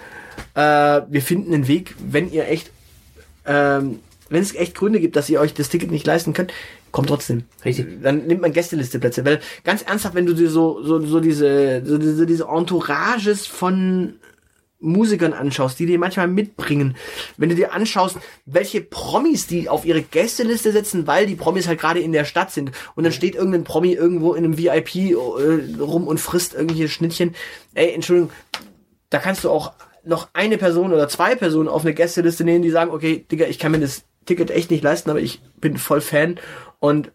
[0.54, 0.60] äh,
[1.08, 2.70] wir finden einen Weg, wenn ihr echt,
[3.46, 6.52] ähm, wenn es echt Gründe gibt, dass ihr euch das Ticket nicht leisten könnt,
[6.92, 7.44] kommt trotzdem.
[7.64, 8.02] Richtig.
[8.02, 11.98] Dann nimmt man Gästelisteplätze, weil ganz ernsthaft, wenn du dir so so so diese so
[11.98, 14.14] diese, diese Entourages von
[14.80, 16.96] Musikern anschaust, die dir manchmal mitbringen,
[17.36, 21.80] wenn du dir anschaust, welche Promis die auf ihre Gästeliste setzen, weil die Promis halt
[21.80, 25.80] gerade in der Stadt sind und dann steht irgendein Promi irgendwo in einem VIP äh,
[25.80, 27.34] rum und frisst irgendwelche Schnittchen.
[27.74, 28.30] Ey, Entschuldigung,
[29.10, 29.72] da kannst du auch
[30.04, 33.58] noch eine Person oder zwei Personen auf eine Gästeliste nehmen, die sagen, okay, Digga, ich
[33.58, 36.38] kann mir das Ticket echt nicht leisten, aber ich bin voll Fan.
[36.78, 37.10] Und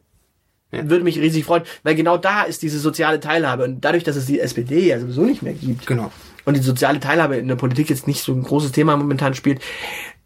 [0.74, 0.90] Ja.
[0.90, 4.26] würde mich riesig freuen, weil genau da ist diese soziale Teilhabe und dadurch, dass es
[4.26, 6.12] die SPD ja sowieso nicht mehr gibt Genau.
[6.46, 9.62] und die soziale Teilhabe in der Politik jetzt nicht so ein großes Thema momentan spielt,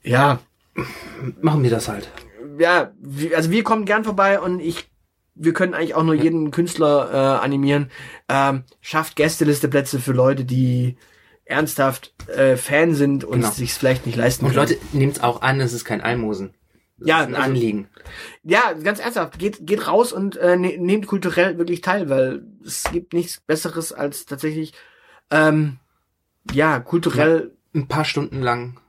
[0.03, 0.39] ja,
[1.41, 2.09] Machen wir das halt.
[2.59, 2.91] ja,
[3.35, 4.87] also wir kommen gern vorbei und ich,
[5.33, 7.89] wir können eigentlich auch nur jeden Künstler äh, animieren.
[8.29, 10.97] Ähm, schafft Gästelisteplätze für Leute, die
[11.45, 13.51] ernsthaft äh, Fan sind und Genau.
[13.51, 14.67] sich's vielleicht nicht leisten Und können.
[14.67, 16.51] Leute, nehmt's auch an, es ist kein Almosen.
[16.99, 17.89] Ja, ein also- Anliegen.
[18.43, 22.83] Ja, ganz ernsthaft, geht, geht raus und äh, ne, nehmt kulturell wirklich teil, weil es
[22.91, 24.73] gibt nichts Besseres als tatsächlich,
[25.29, 25.79] ähm,
[26.51, 27.51] ja, kulturell.
[27.75, 28.79] Ein paar Stunden lang.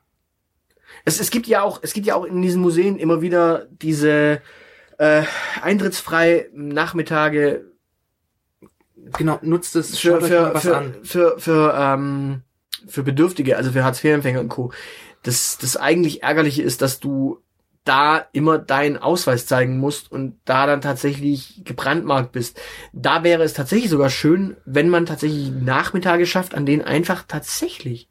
[1.04, 4.40] Es, es gibt ja auch, es gibt ja auch in diesen Museen immer wieder diese
[4.96, 5.22] äh,
[5.60, 7.68] eintrittsfrei Nachmittage
[9.16, 10.94] Genau, nutzt es, für, für, was für, an.
[11.02, 12.42] für, für, ähm,
[12.86, 14.72] für Bedürftige, also für Hartz-IV-Empfänger und Co.
[15.22, 17.40] Das, das eigentlich Ärgerliche ist, dass du
[17.88, 22.60] da immer deinen Ausweis zeigen musst und da dann tatsächlich gebrandmarkt bist.
[22.92, 28.08] Da wäre es tatsächlich sogar schön, wenn man tatsächlich Nachmittage schafft, an denen einfach tatsächlich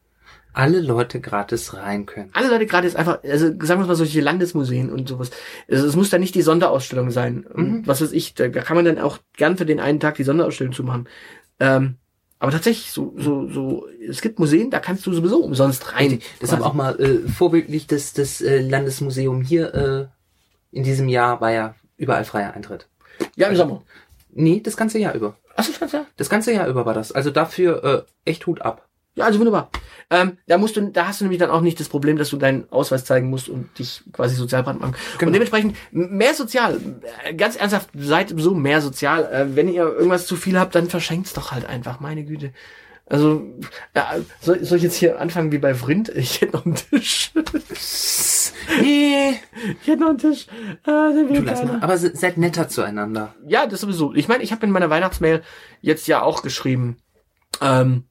[0.53, 2.31] Alle Leute gratis rein können.
[2.33, 5.29] alle Leute jetzt einfach, also sagen wir mal solche Landesmuseen und sowas.
[5.69, 7.45] Also es muss da nicht die Sonderausstellung sein.
[7.53, 7.83] Mhm.
[7.85, 10.73] was weiß ich, da kann man dann auch gern für den einen Tag die Sonderausstellung
[10.73, 11.07] zu machen.
[11.59, 11.97] Ähm,
[12.39, 16.19] aber tatsächlich, so, so, so, es gibt Museen, da kannst du sowieso umsonst rein.
[16.41, 16.69] Deshalb quasi.
[16.69, 20.07] auch mal äh, vorbildlich, das, das äh, Landesmuseum hier äh,
[20.71, 22.87] in diesem Jahr war ja überall freier Eintritt.
[23.35, 23.83] Ja, im Sommer.
[24.29, 25.35] Nee, das ganze Jahr über.
[25.55, 26.05] Achso, schon, ja.
[26.17, 27.11] Das ganze Jahr über war das.
[27.11, 28.86] Also dafür äh, echt Hut ab.
[29.17, 29.69] Ja, also wunderbar.
[30.11, 32.37] Ähm, da musst du, da hast du nämlich dann auch nicht das Problem, dass du
[32.37, 34.63] deinen Ausweis zeigen musst und dich quasi sozial.
[34.67, 35.31] Und Genau.
[35.31, 36.79] dementsprechend m- mehr sozial.
[37.35, 39.25] Ganz ernsthaft, seid so mehr sozial.
[39.25, 41.99] Äh, wenn ihr irgendwas zu viel habt, dann verschenkt's doch halt einfach.
[41.99, 42.53] Meine Güte.
[43.09, 43.41] Also,
[43.95, 46.09] ja, soll, soll ich jetzt hier anfangen wie bei Vrind?
[46.09, 47.31] Ich hätte noch einen Tisch.
[48.81, 49.39] Nee.
[49.81, 50.47] Ich hätte noch einen Tisch.
[50.83, 51.79] Ah, Du lass mal.
[51.81, 53.33] Aber se- seid netter zueinander.
[53.47, 54.13] Ja, das sowieso.
[54.13, 55.41] Ich meine, ich habe in meiner Weihnachtsmail
[55.81, 56.97] jetzt ja auch geschrieben,
[57.61, 58.03] ähm,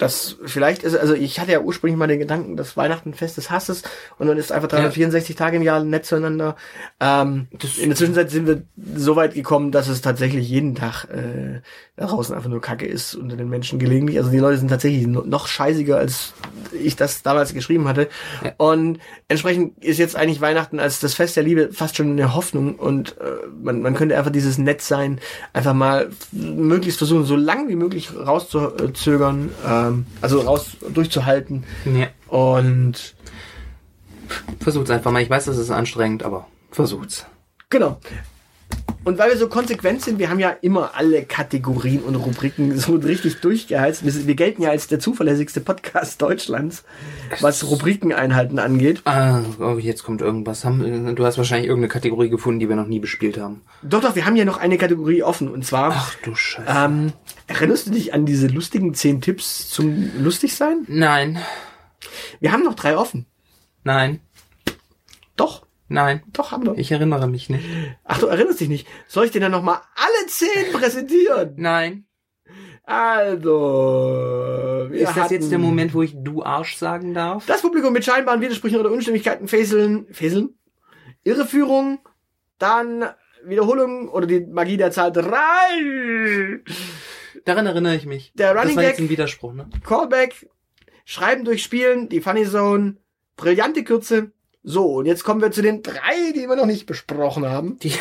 [0.00, 3.36] dass vielleicht ist, also ich hatte ja ursprünglich mal den Gedanken, dass Weihnachten ein Fest
[3.36, 3.82] des Hasses
[4.18, 6.56] und dann ist einfach 364 Tage im Jahr nett zueinander.
[7.00, 8.62] Ähm, in der Zwischenzeit sind wir
[8.96, 11.60] so weit gekommen, dass es tatsächlich jeden Tag äh,
[11.96, 14.18] da draußen einfach nur Kacke ist unter den Menschen gelegentlich.
[14.18, 16.32] Also die Leute sind tatsächlich no- noch scheißiger, als
[16.72, 18.08] ich das damals geschrieben hatte.
[18.42, 18.52] Ja.
[18.56, 22.76] Und entsprechend ist jetzt eigentlich Weihnachten als das Fest der Liebe fast schon eine Hoffnung
[22.76, 25.20] und äh, man, man könnte einfach dieses Nettsein
[25.52, 29.50] einfach mal möglichst versuchen, so lang wie möglich rauszuzögern,
[29.90, 32.08] ähm, also raus durchzuhalten Ja.
[32.28, 33.14] und
[34.60, 35.22] Versucht's einfach mal.
[35.22, 37.26] Ich weiß, das ist anstrengend, aber versucht's.
[37.68, 37.98] genau.
[39.02, 42.96] Und weil wir so konsequent sind, wir haben ja immer alle Kategorien und Rubriken so
[42.96, 44.04] richtig durchgeheizt.
[44.04, 46.84] Wir, gelten ja als der zuverlässigste Podcast Deutschlands,
[47.40, 49.00] was Rubrikeneinhalten angeht.
[49.06, 50.60] Ah, oh, jetzt kommt irgendwas.
[50.60, 53.62] Du hast wahrscheinlich irgendeine Kategorie gefunden, die wir noch nie bespielt haben.
[53.82, 56.68] Doch, doch, wir haben ja noch eine Kategorie offen und zwar Ach du Scheiße.
[56.68, 57.12] Ähm,
[57.46, 60.84] erinnerst du dich an diese lustigen zehn Tipps zum Lustigsein?
[60.88, 61.38] Nein,
[62.38, 63.24] Wir haben noch drei offen.
[63.82, 64.20] nein,
[65.36, 66.22] Doch, nein.
[66.32, 66.78] doch haben wir.
[66.78, 67.64] Ich erinnere mich nicht.
[68.04, 68.88] Ach, du erinnerst dich nicht.
[69.06, 71.52] Soll ich dir dann noch mal alle zehn präsentieren?
[71.56, 72.06] Nein.
[72.84, 77.46] Also, wir ist das jetzt der Moment, wo ich du Arsch sagen darf?
[77.46, 80.58] Das Publikum mit scheinbaren Widersprüchen oder Unstimmigkeiten fäseln, fäseln,
[81.22, 82.00] Irreführung,
[82.58, 83.04] dann
[83.44, 86.60] Wiederholung oder die Magie der Zahl drei,
[87.44, 88.32] Daran erinnere ich mich.
[88.34, 89.68] Der Running das war Gag- jetzt ein Widerspruch, ne?
[89.86, 90.48] Callback,
[91.04, 92.96] Schreiben durch Spielen, die Funny Zone,
[93.36, 94.32] brillante Kürze.
[94.62, 97.78] So, und jetzt kommen wir zu den drei, die wir noch nicht besprochen haben.
[97.78, 97.94] Die,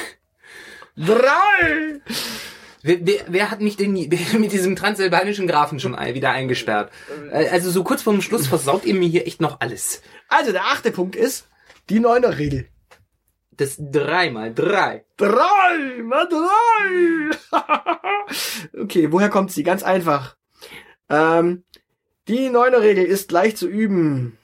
[0.98, 2.02] Drei!
[2.82, 6.92] wer, wer, wer hat mich denn mit diesem transsilvanischen Grafen schon wieder eingesperrt?
[7.32, 10.02] Äh, Also so kurz vorm Schluss versaut ihr mir hier echt noch alles.
[10.28, 11.48] Also, der achte Punkt ist
[11.90, 12.68] die Neuner-Regel.
[13.52, 15.06] Das dreimal drei.
[15.18, 17.62] Drei, mal drei.
[18.82, 19.64] okay, woher kommt sie?
[19.64, 20.36] Ganz einfach.
[21.10, 21.64] Ähm,
[22.28, 24.38] Die Neuner-Regel ist leicht zu üben.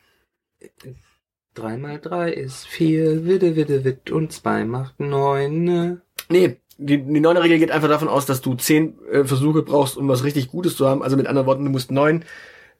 [1.55, 5.63] Drei mal drei ist vier, witte, witte, witt und zwei macht neun.
[5.63, 6.01] ne?
[6.29, 10.07] Nee, die, die Neuner-Regel geht einfach davon aus, dass du zehn äh, Versuche brauchst, um
[10.07, 11.01] was richtig Gutes zu haben.
[11.01, 12.25] Also mit anderen Worten, du musst neun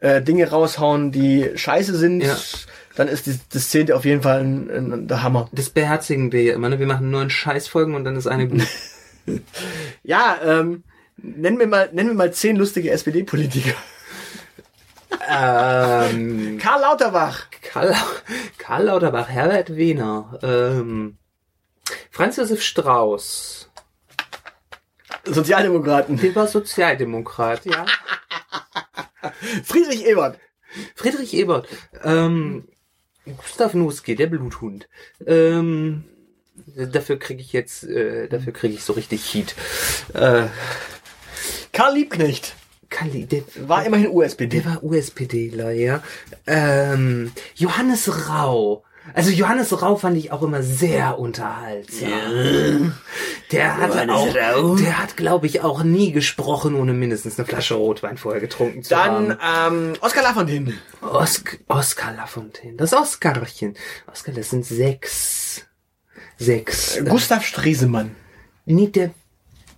[0.01, 2.21] äh, Dinge raushauen, die scheiße sind.
[2.21, 2.37] Ja.
[2.95, 5.49] Dann ist die, das zehnte auf jeden Fall ein, ein, der Hammer.
[5.51, 6.79] Das beherzigen wir ja immer, ne?
[6.79, 8.61] Wir machen neun Scheißfolgen und dann ist eine gut.
[10.03, 10.83] Ja, ähm,
[11.17, 13.73] nennen wir mal, nennen wir mal zehn lustige SPD-Politiker.
[15.29, 17.47] Ähm, Karl Lauterbach.
[17.61, 17.95] Karl,
[18.57, 21.17] Karl Lauterbach, Herbert Wehner, ähm,
[22.11, 23.69] Franz Josef Strauß,
[25.25, 26.17] Sozialdemokraten.
[26.17, 27.85] der war Sozialdemokrat, ja.
[29.63, 30.39] Friedrich Ebert.
[30.95, 31.67] Friedrich Ebert,
[32.03, 32.67] ähm,
[33.25, 34.87] Gustav Nuski, der Bluthund.
[35.25, 36.03] Ähm,
[36.75, 39.55] dafür kriege ich jetzt, äh, dafür kriege ich so richtig Heat.
[40.13, 40.47] Äh,
[41.71, 42.55] Karl Liebknecht.
[42.95, 44.61] Kali, der War immerhin USPD.
[44.61, 46.01] Der war USPDler, ja.
[46.47, 48.83] Ähm, Johannes Rau.
[49.13, 52.93] Also Johannes Rau fand ich auch immer sehr unterhaltsam.
[53.51, 54.75] Der hat Johannes auch, Rau.
[54.77, 58.89] der hat, glaube ich, auch nie gesprochen, ohne mindestens eine Flasche Rotwein vorher getrunken zu
[58.91, 59.75] Dann haben.
[59.91, 60.73] ähm, Oskar Lafontaine.
[61.01, 62.77] Osk Oskar Lafontaine.
[62.77, 63.75] Das Oskarchen.
[64.11, 65.65] Oskar, das sind sechs.
[66.37, 66.99] Sechs.
[67.07, 68.15] Gustav Stresemann.
[68.65, 69.11] Nee, der,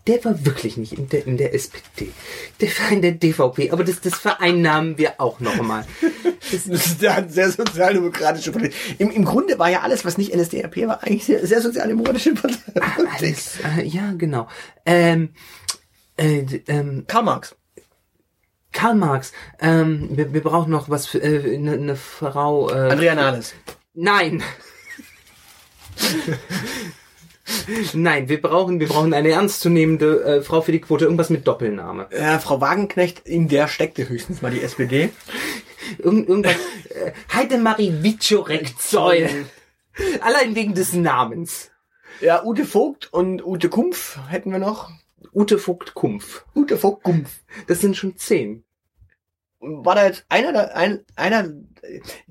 [0.07, 2.11] der war wirklich nicht in der, in der SPD.
[2.61, 5.85] Der war in der DVP, aber das, das vereinnahmen wir auch noch mal.
[6.51, 8.71] Das ist hat sehr sozialdemokratische Partei.
[8.97, 12.57] Im, Im Grunde war ja alles, was nicht NSDAP war, eigentlich sehr, sehr sozialdemokratische Partei.
[13.17, 14.47] Alles, äh, ja, genau.
[14.85, 15.33] Ähm,
[16.15, 17.55] äh, ähm, Karl Marx.
[18.71, 22.69] Karl Marx, ähm, wir, wir brauchen noch was für eine äh, ne- ne Frau.
[22.69, 23.53] Äh, Andrea Nahles.
[23.93, 24.43] Nein.
[27.93, 32.11] Nein, wir brauchen, wir brauchen eine ernstzunehmende äh, Frau für die Quote, irgendwas mit Doppelname.
[32.11, 35.09] Äh, Frau Wagenknecht, in der steckte höchstens mal die SPD.
[35.97, 36.55] Irgend, irgendwas.
[36.89, 39.29] Äh, Heidemarie Wiczorek-Zoll.
[40.21, 41.71] Allein wegen des Namens.
[42.21, 44.89] Ja, Ute Vogt und Ute Kumpf hätten wir noch.
[45.33, 46.45] Ute Vogt-Kumpf.
[46.55, 47.29] Ute Vogt Kumpf.
[47.67, 48.63] Das sind schon zehn.
[49.59, 51.49] War da jetzt einer, da, ein, einer,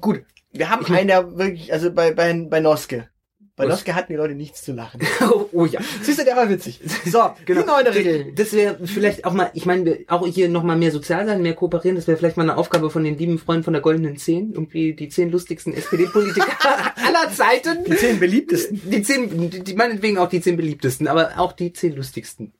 [0.00, 3.08] gut, wir haben Ich einen, der wirklich, also bei, bei, bei Noske.
[3.56, 3.64] Bei?
[3.64, 5.00] Noske hatten die Leute nichts zu lachen.
[5.22, 5.80] oh, oh ja.
[6.02, 6.78] Siehst du, der war witzig.
[7.06, 7.62] So, genau.
[7.62, 8.32] die neue Regel.
[8.34, 11.96] Das wäre vielleicht auch mal, ich meine, auch hier nochmal mehr sozial sein, mehr kooperieren,
[11.96, 14.92] das wäre vielleicht mal eine Aufgabe von den lieben Freunden von der Goldenen Zehn, irgendwie
[14.92, 16.46] die zehn lustigsten SPD-Politiker
[16.96, 17.84] aller Zeiten.
[17.84, 18.78] Die zehn beliebtesten.
[18.90, 22.52] Die zehn, die, meinetwegen auch die zehn beliebtesten, aber auch die zehn lustigsten.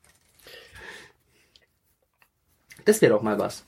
[2.86, 3.64] Das wäre doch mal was.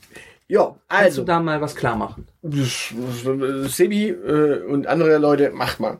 [0.47, 1.21] Ja, Kannst also.
[1.23, 2.27] du da mal was klar machen?
[2.43, 5.99] Sebi äh, und andere Leute, macht mal.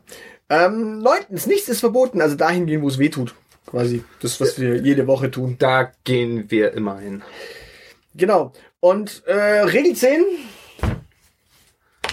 [0.49, 3.35] Ähm, neuntens, nichts ist verboten, also dahin gehen, wo es weh tut.
[3.67, 4.03] Quasi.
[4.21, 5.57] Das, was wir jede Woche tun.
[5.59, 7.21] Da gehen wir immer hin.
[8.15, 8.51] Genau.
[8.79, 10.25] Und äh, Regel 10?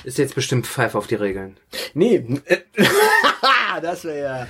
[0.04, 1.56] Ist jetzt bestimmt Pfeif auf die Regeln.
[1.94, 2.42] Nee.
[3.82, 4.46] das wäre ja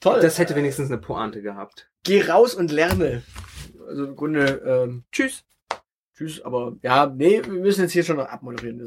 [0.00, 0.20] toll.
[0.20, 1.88] Das hätte wenigstens eine Pointe gehabt.
[2.02, 3.22] Geh raus und lerne.
[3.88, 5.44] Also im Grunde, ähm, tschüss.
[6.16, 8.80] Tschüss, aber ja, nee, wir müssen jetzt hier schon noch abmoderieren.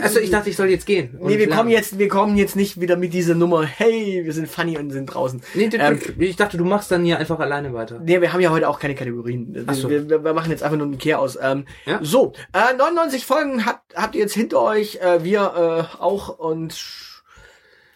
[0.00, 1.18] Also ich dachte, ich soll jetzt gehen.
[1.20, 1.52] Nee, wir lernen.
[1.56, 4.90] kommen jetzt, wir kommen jetzt nicht wieder mit dieser Nummer, hey, wir sind funny und
[4.92, 5.42] sind draußen.
[5.54, 7.98] Nee, Ähm, ich dachte, du machst dann hier einfach alleine weiter.
[7.98, 9.64] Nee, wir haben ja heute auch keine Kategorien.
[9.66, 9.90] Ach so.
[9.90, 11.36] wir, wir, wir machen jetzt einfach nur einen Kehr aus.
[11.42, 11.98] Ähm, Ja.
[12.00, 16.76] So, äh, 99 Folgen habt, habt ihr jetzt hinter euch, äh, wir äh, auch und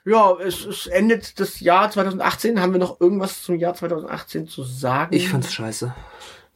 [0.04, 2.60] ja, es, es endet das Jahr 2018.
[2.60, 5.14] Haben wir noch irgendwas zum Jahr 2018 zu sagen?
[5.14, 5.94] Ich fand's scheiße.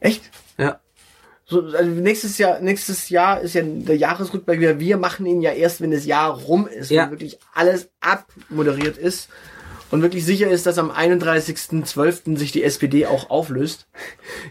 [0.01, 0.29] Echt?
[0.57, 0.81] Ja.
[1.49, 4.79] So, also nächstes Jahr, nächstes Jahr ist ja der Jahresrückblick wieder.
[4.81, 7.03] Wir machen ihn ja erst, wenn das Jahr rum ist, Ja.
[7.03, 9.29] wenn wirklich alles abmoderiert ist
[9.89, 12.35] und wirklich sicher ist, dass am 31.12.
[12.37, 13.87] sich die SPD auch auflöst.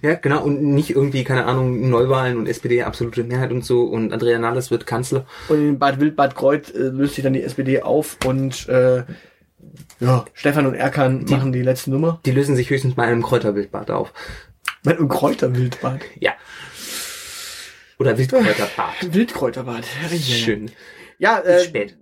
[0.02, 0.42] Ja, genau.
[0.42, 3.82] Und nicht irgendwie, keine Ahnung, Neuwahlen und SPD absolute Mehrheit und so.
[3.84, 5.26] Und Andrea Nahles wird Kanzler.
[5.48, 9.04] Und in Bad Wildbad Kreuth äh, löst sich dann die SPD auf und äh,
[10.00, 12.20] ja, Stefan und Erkan machen die letzte Nummer.
[12.26, 14.12] Die lösen sich höchstens bei einem Kräuterwildbad auf.
[14.84, 16.00] Mit einem Kräuterwildbad.
[16.20, 16.32] Ja.
[17.98, 19.12] Oder Wildkräuterbad.
[19.14, 19.84] Wildkräuterbad.
[20.20, 20.70] Schön.
[21.18, 21.96] Ja, Ist äh, spät.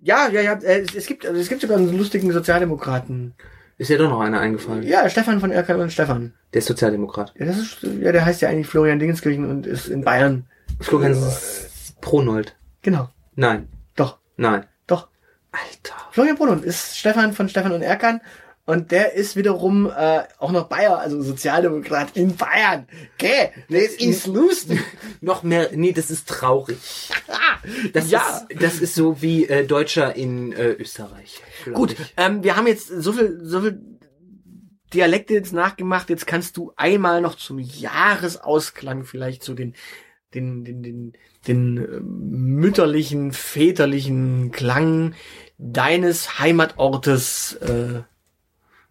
[0.00, 0.52] ja, ja, ja.
[0.54, 3.34] Äh, es, es gibt, also es gibt sogar einen lustigen Sozialdemokraten.
[3.78, 4.82] Ist ja doch noch einer eingefallen.
[4.82, 6.34] Ja, Stefan von Erkan und Stefan.
[6.52, 7.32] Der ist Sozialdemokrat.
[7.38, 10.44] Ja, das ist, ja, der heißt ja eigentlich Florian Dingenskirchen und ist in Bayern.
[10.80, 11.16] Florian
[12.02, 12.56] Pronold.
[12.82, 13.08] Genau.
[13.36, 13.68] Nein.
[13.96, 14.66] Doch, Nein.
[14.86, 15.08] doch.
[15.52, 15.94] Alter.
[16.10, 18.20] Florian Brunner ist Stefan von Stefan und Erkan
[18.70, 22.86] und der ist wiederum äh, auch noch Bayer, also Sozialdemokrat in Bayern.
[23.14, 24.78] Okay, das ist lustig.
[25.20, 27.10] Noch mehr, nee, das ist traurig.
[27.92, 28.20] Das, Ja.
[28.48, 31.40] ist, das ist so wie äh, Deutscher in äh, Österreich.
[31.72, 32.14] Gut, ich.
[32.16, 33.80] ähm, wir haben jetzt so viel, so viel
[34.94, 36.08] Dialekte jetzt nachgemacht.
[36.08, 39.74] Jetzt kannst du einmal noch zum Jahresausklang vielleicht zu den
[40.32, 41.12] den, den, den,
[41.48, 45.14] den äh, mütterlichen, väterlichen Klang
[45.58, 47.54] deines Heimatortes.
[47.54, 48.02] Äh,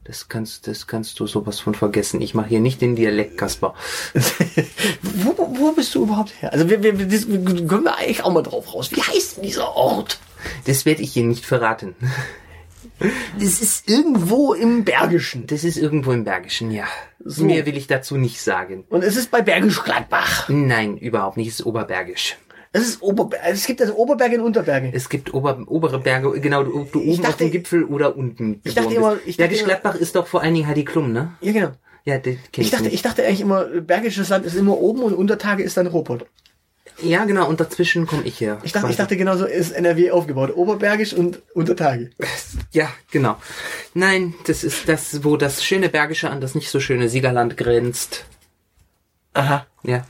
[0.09, 2.19] Das kannst, das kannst du sowas von vergessen.
[2.19, 3.75] Ich mache hier nicht den Dialekt, Kasper.
[5.03, 6.51] wo, wo bist du überhaupt her?
[6.51, 8.89] Also wir, wir, wir, das können wir eigentlich auch mal drauf raus.
[8.91, 10.17] Wie heißt denn dieser Ort?
[10.65, 11.93] Das werde ich hier nicht verraten.
[13.37, 15.45] Das ist irgendwo im Bergischen.
[15.45, 16.85] Das ist irgendwo im Bergischen, ja.
[17.23, 17.45] So.
[17.45, 18.85] Mehr will ich dazu nicht sagen.
[18.89, 20.49] Und es ist bei Bergisch Gladbach.
[20.49, 21.49] Nein, überhaupt nicht.
[21.49, 22.35] Es ist Oberbergisch.
[22.71, 23.41] Es ist Oberberg.
[23.45, 24.91] Es gibt also Oberberge und Unterberge.
[24.93, 28.61] Es gibt Ober, obere Berge, genau, du, du oben dachte- auf dem Gipfel oder unten.
[28.63, 31.11] Ich dachte immer- ich dachte Bergisch immer- Gladbach ist doch vor allen Dingen Heidi Klum,
[31.11, 31.33] ne?
[31.41, 31.71] Ja, genau.
[32.05, 32.93] Ja, das kenn Ich dachte, nicht.
[32.93, 36.25] ich dachte eigentlich immer, Bergisches Land ist immer oben und Untertage ist dann Ruhrpott.
[37.01, 38.59] Ja, genau, und dazwischen komme ich her.
[38.63, 40.55] Ich dachte, ich dachte genauso ist NRW aufgebaut.
[40.55, 42.09] Oberbergisch und Untertage.
[42.71, 43.37] Ja, genau.
[43.93, 48.25] Nein, das ist das, wo das schöne Bergische an das nicht so schöne Siegerland grenzt.
[49.33, 49.65] Aha.
[49.83, 50.05] Ja.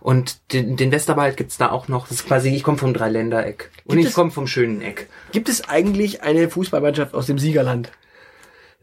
[0.00, 2.08] Und den, den Westerwald gibt's da auch noch.
[2.08, 3.70] Das ist quasi, ich komme vom Dreiländereck.
[3.84, 5.08] Und Gibt ich komme vom schönen Eck.
[5.32, 7.90] Gibt es eigentlich eine Fußballmannschaft aus dem Siegerland?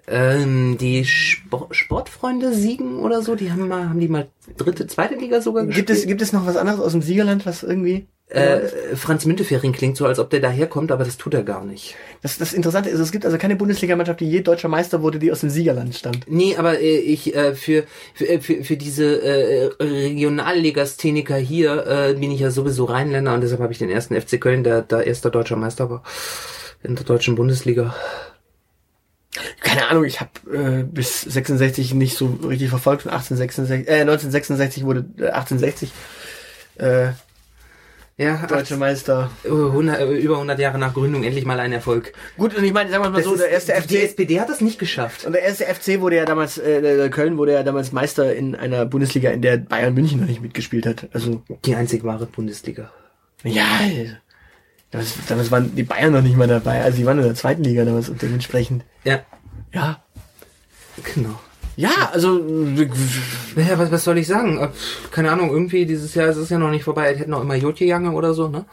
[0.10, 5.16] Ähm, die Spor Sportfreunde Siegen oder so, die haben mal, haben die mal dritte, zweite
[5.16, 5.88] Liga sogar gespielt.
[5.88, 8.08] Gibt es, gibt es noch was anderes aus dem Siegerland, was irgendwie?
[8.30, 11.96] Äh, Franz Müntefering klingt so, als ob der daherkommt, aber das tut er gar nicht.
[12.22, 15.32] Das, das Interessante ist, es gibt also keine Bundesligamannschaft, die je deutscher Meister wurde, die
[15.32, 16.30] aus dem Siegerland stammt.
[16.30, 22.14] Nee, aber äh, ich äh, für, für, äh, für, für diese äh, Regionalligastheniker hier äh,
[22.16, 25.08] bin ich ja sowieso Rheinländer und deshalb habe ich den ersten FC Köln, der, der
[25.08, 26.04] erster deutscher Meister war
[26.84, 27.96] in der deutschen Bundesliga.
[29.62, 33.04] Keine Ahnung, ich habe äh, bis 66 nicht so richtig verfolgt.
[33.04, 35.92] Von 1866, äh, 1966 wurde äh, 1860
[36.78, 37.08] äh,
[38.20, 39.30] Ja, deutscher Meister.
[39.44, 42.14] ach, 100, äh, über 100 Jahre nach Gründung endlich mal ein Erfolg.
[42.38, 44.40] Gut, und ich meine, sagen wir mal Das so, ist, der erste die FC SPD
[44.40, 45.26] hat das nicht geschafft.
[45.26, 48.86] und der erste FC wurde ja damals, äh, Köln wurde ja damals Meister in einer
[48.86, 51.08] Bundesliga, in der Bayern München noch nicht mitgespielt hat.
[51.14, 52.92] Also Die einzig wahre Bundesliga.
[53.44, 53.66] ja,
[54.92, 56.82] damals, damals waren die Bayern noch nicht mal dabei.
[56.82, 58.84] Also die waren in der zweiten Liga damals und dementsprechend.
[59.08, 59.22] Ja,
[59.74, 60.02] Ja,
[61.04, 61.40] genau.
[61.78, 62.40] ja, also
[63.56, 64.70] Naja, was, was soll ich sagen?
[65.12, 67.14] Keine Ahnung, irgendwie dieses Jahr ist es ja noch nicht vorbei.
[67.14, 68.66] Es hätten noch immer Jotje Jange oder so, ne?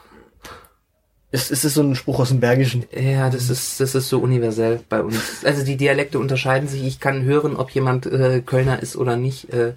[1.35, 2.85] Es, es ist so ein Spruch aus dem Bergischen.
[2.93, 5.45] Ja, das ist, das ist so universell bei uns.
[5.45, 6.85] Also die Dialekte unterscheiden sich.
[6.85, 9.53] Ich kann hören, ob jemand äh, Kölner ist oder nicht.
[9.53, 9.75] Äh,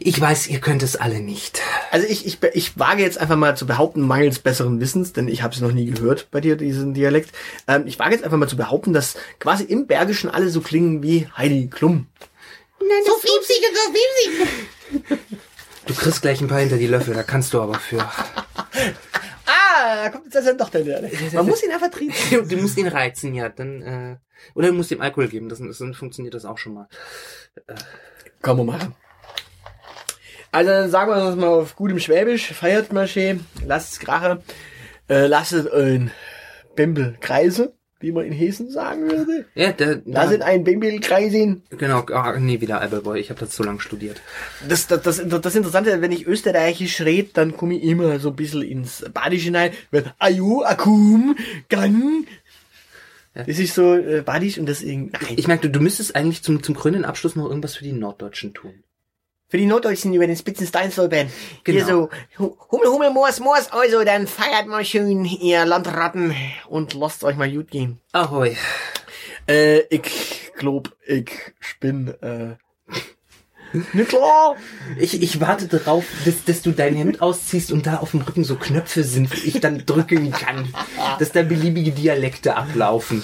[0.00, 1.60] ich weiß, ihr könnt es alle nicht.
[1.90, 5.42] Also ich, ich, ich wage jetzt einfach mal zu behaupten, mangels besseren Wissens, denn ich
[5.42, 7.30] habe es noch nie gehört bei dir, diesen Dialekt.
[7.68, 11.02] Ähm, ich wage jetzt einfach mal zu behaupten, dass quasi im Bergischen alle so klingen
[11.02, 12.06] wie Heidi Klum.
[12.80, 15.18] so fiepsig und so fiepsig.
[15.86, 17.98] Du kriegst gleich ein paar hinter die Löffel, da kannst du aber für.
[19.78, 21.32] Ah, da kommt jetzt also doch der Dialekt.
[21.32, 22.48] Man muss ihn einfach triezen.
[22.48, 23.48] Du musst ihn reizen, ja.
[23.48, 24.16] Dann, äh,
[24.54, 26.88] oder du musst ihm Alkohol geben, das, dann funktioniert das auch schon mal.
[28.42, 28.94] Komm, wir machen.
[30.52, 32.52] Also dann sagen wir das mal auf gutem Schwäbisch.
[32.52, 34.38] Feiert Marché, lasst es krachen,
[35.08, 36.10] äh, lasst ein
[36.74, 39.46] Bimbel kreise, wie man in Hessen sagen würde.
[39.54, 41.62] Ja, der, Lasst ein Bimbel kreisen.
[41.70, 44.20] genau, ah, nee, wieder Appleboy, ich habe das zu lang studiert.
[44.68, 48.36] Das, das, das, das Interessante, wenn ich österreichisch rede, dann komme ich immer so ein
[48.36, 49.72] bisschen ins Badische hinein.
[49.90, 51.36] Wenn Aju, Akum,
[51.68, 52.26] Gan.
[53.34, 55.34] Das ist so äh, Badisch und das irgendwie.
[55.36, 58.54] Ich merke, du, du müsstest eigentlich zum, zum krönenden Abschluss noch irgendwas für die Norddeutschen
[58.54, 58.72] tun.
[59.48, 60.66] Für die Norddeutschen über den Spitzen.
[60.72, 61.30] Hier
[61.64, 61.86] Genau.
[61.86, 66.34] so, Hu- Hummel, Hummel, Moos, Moos, also, dann feiert mal schön, ihr Landratten,
[66.68, 68.00] und lasst euch mal gut gehen.
[68.12, 68.56] Ahoi.
[69.48, 71.30] Äh, ich glaub, ich
[71.78, 72.56] bin, äh,
[73.92, 74.56] nicht klar.
[74.98, 78.44] Ich, ich warte darauf, dass, dass du dein Hemd ausziehst und da auf dem Rücken
[78.44, 80.72] so Knöpfe sind, die ich dann drücken kann.
[81.18, 83.22] Dass da beliebige Dialekte ablaufen.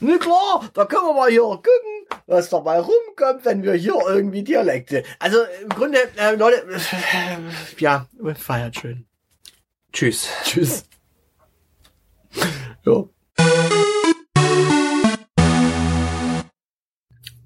[0.00, 4.42] Nicht klar, da können wir mal hier gucken, was dabei rumkommt, wenn wir hier irgendwie
[4.42, 5.04] Dialekte.
[5.18, 8.06] Also, im Grunde, äh, Leute, äh, ja,
[8.36, 9.06] feiert schön.
[9.92, 10.28] Tschüss.
[10.44, 10.84] Tschüss.
[12.84, 13.04] Ja.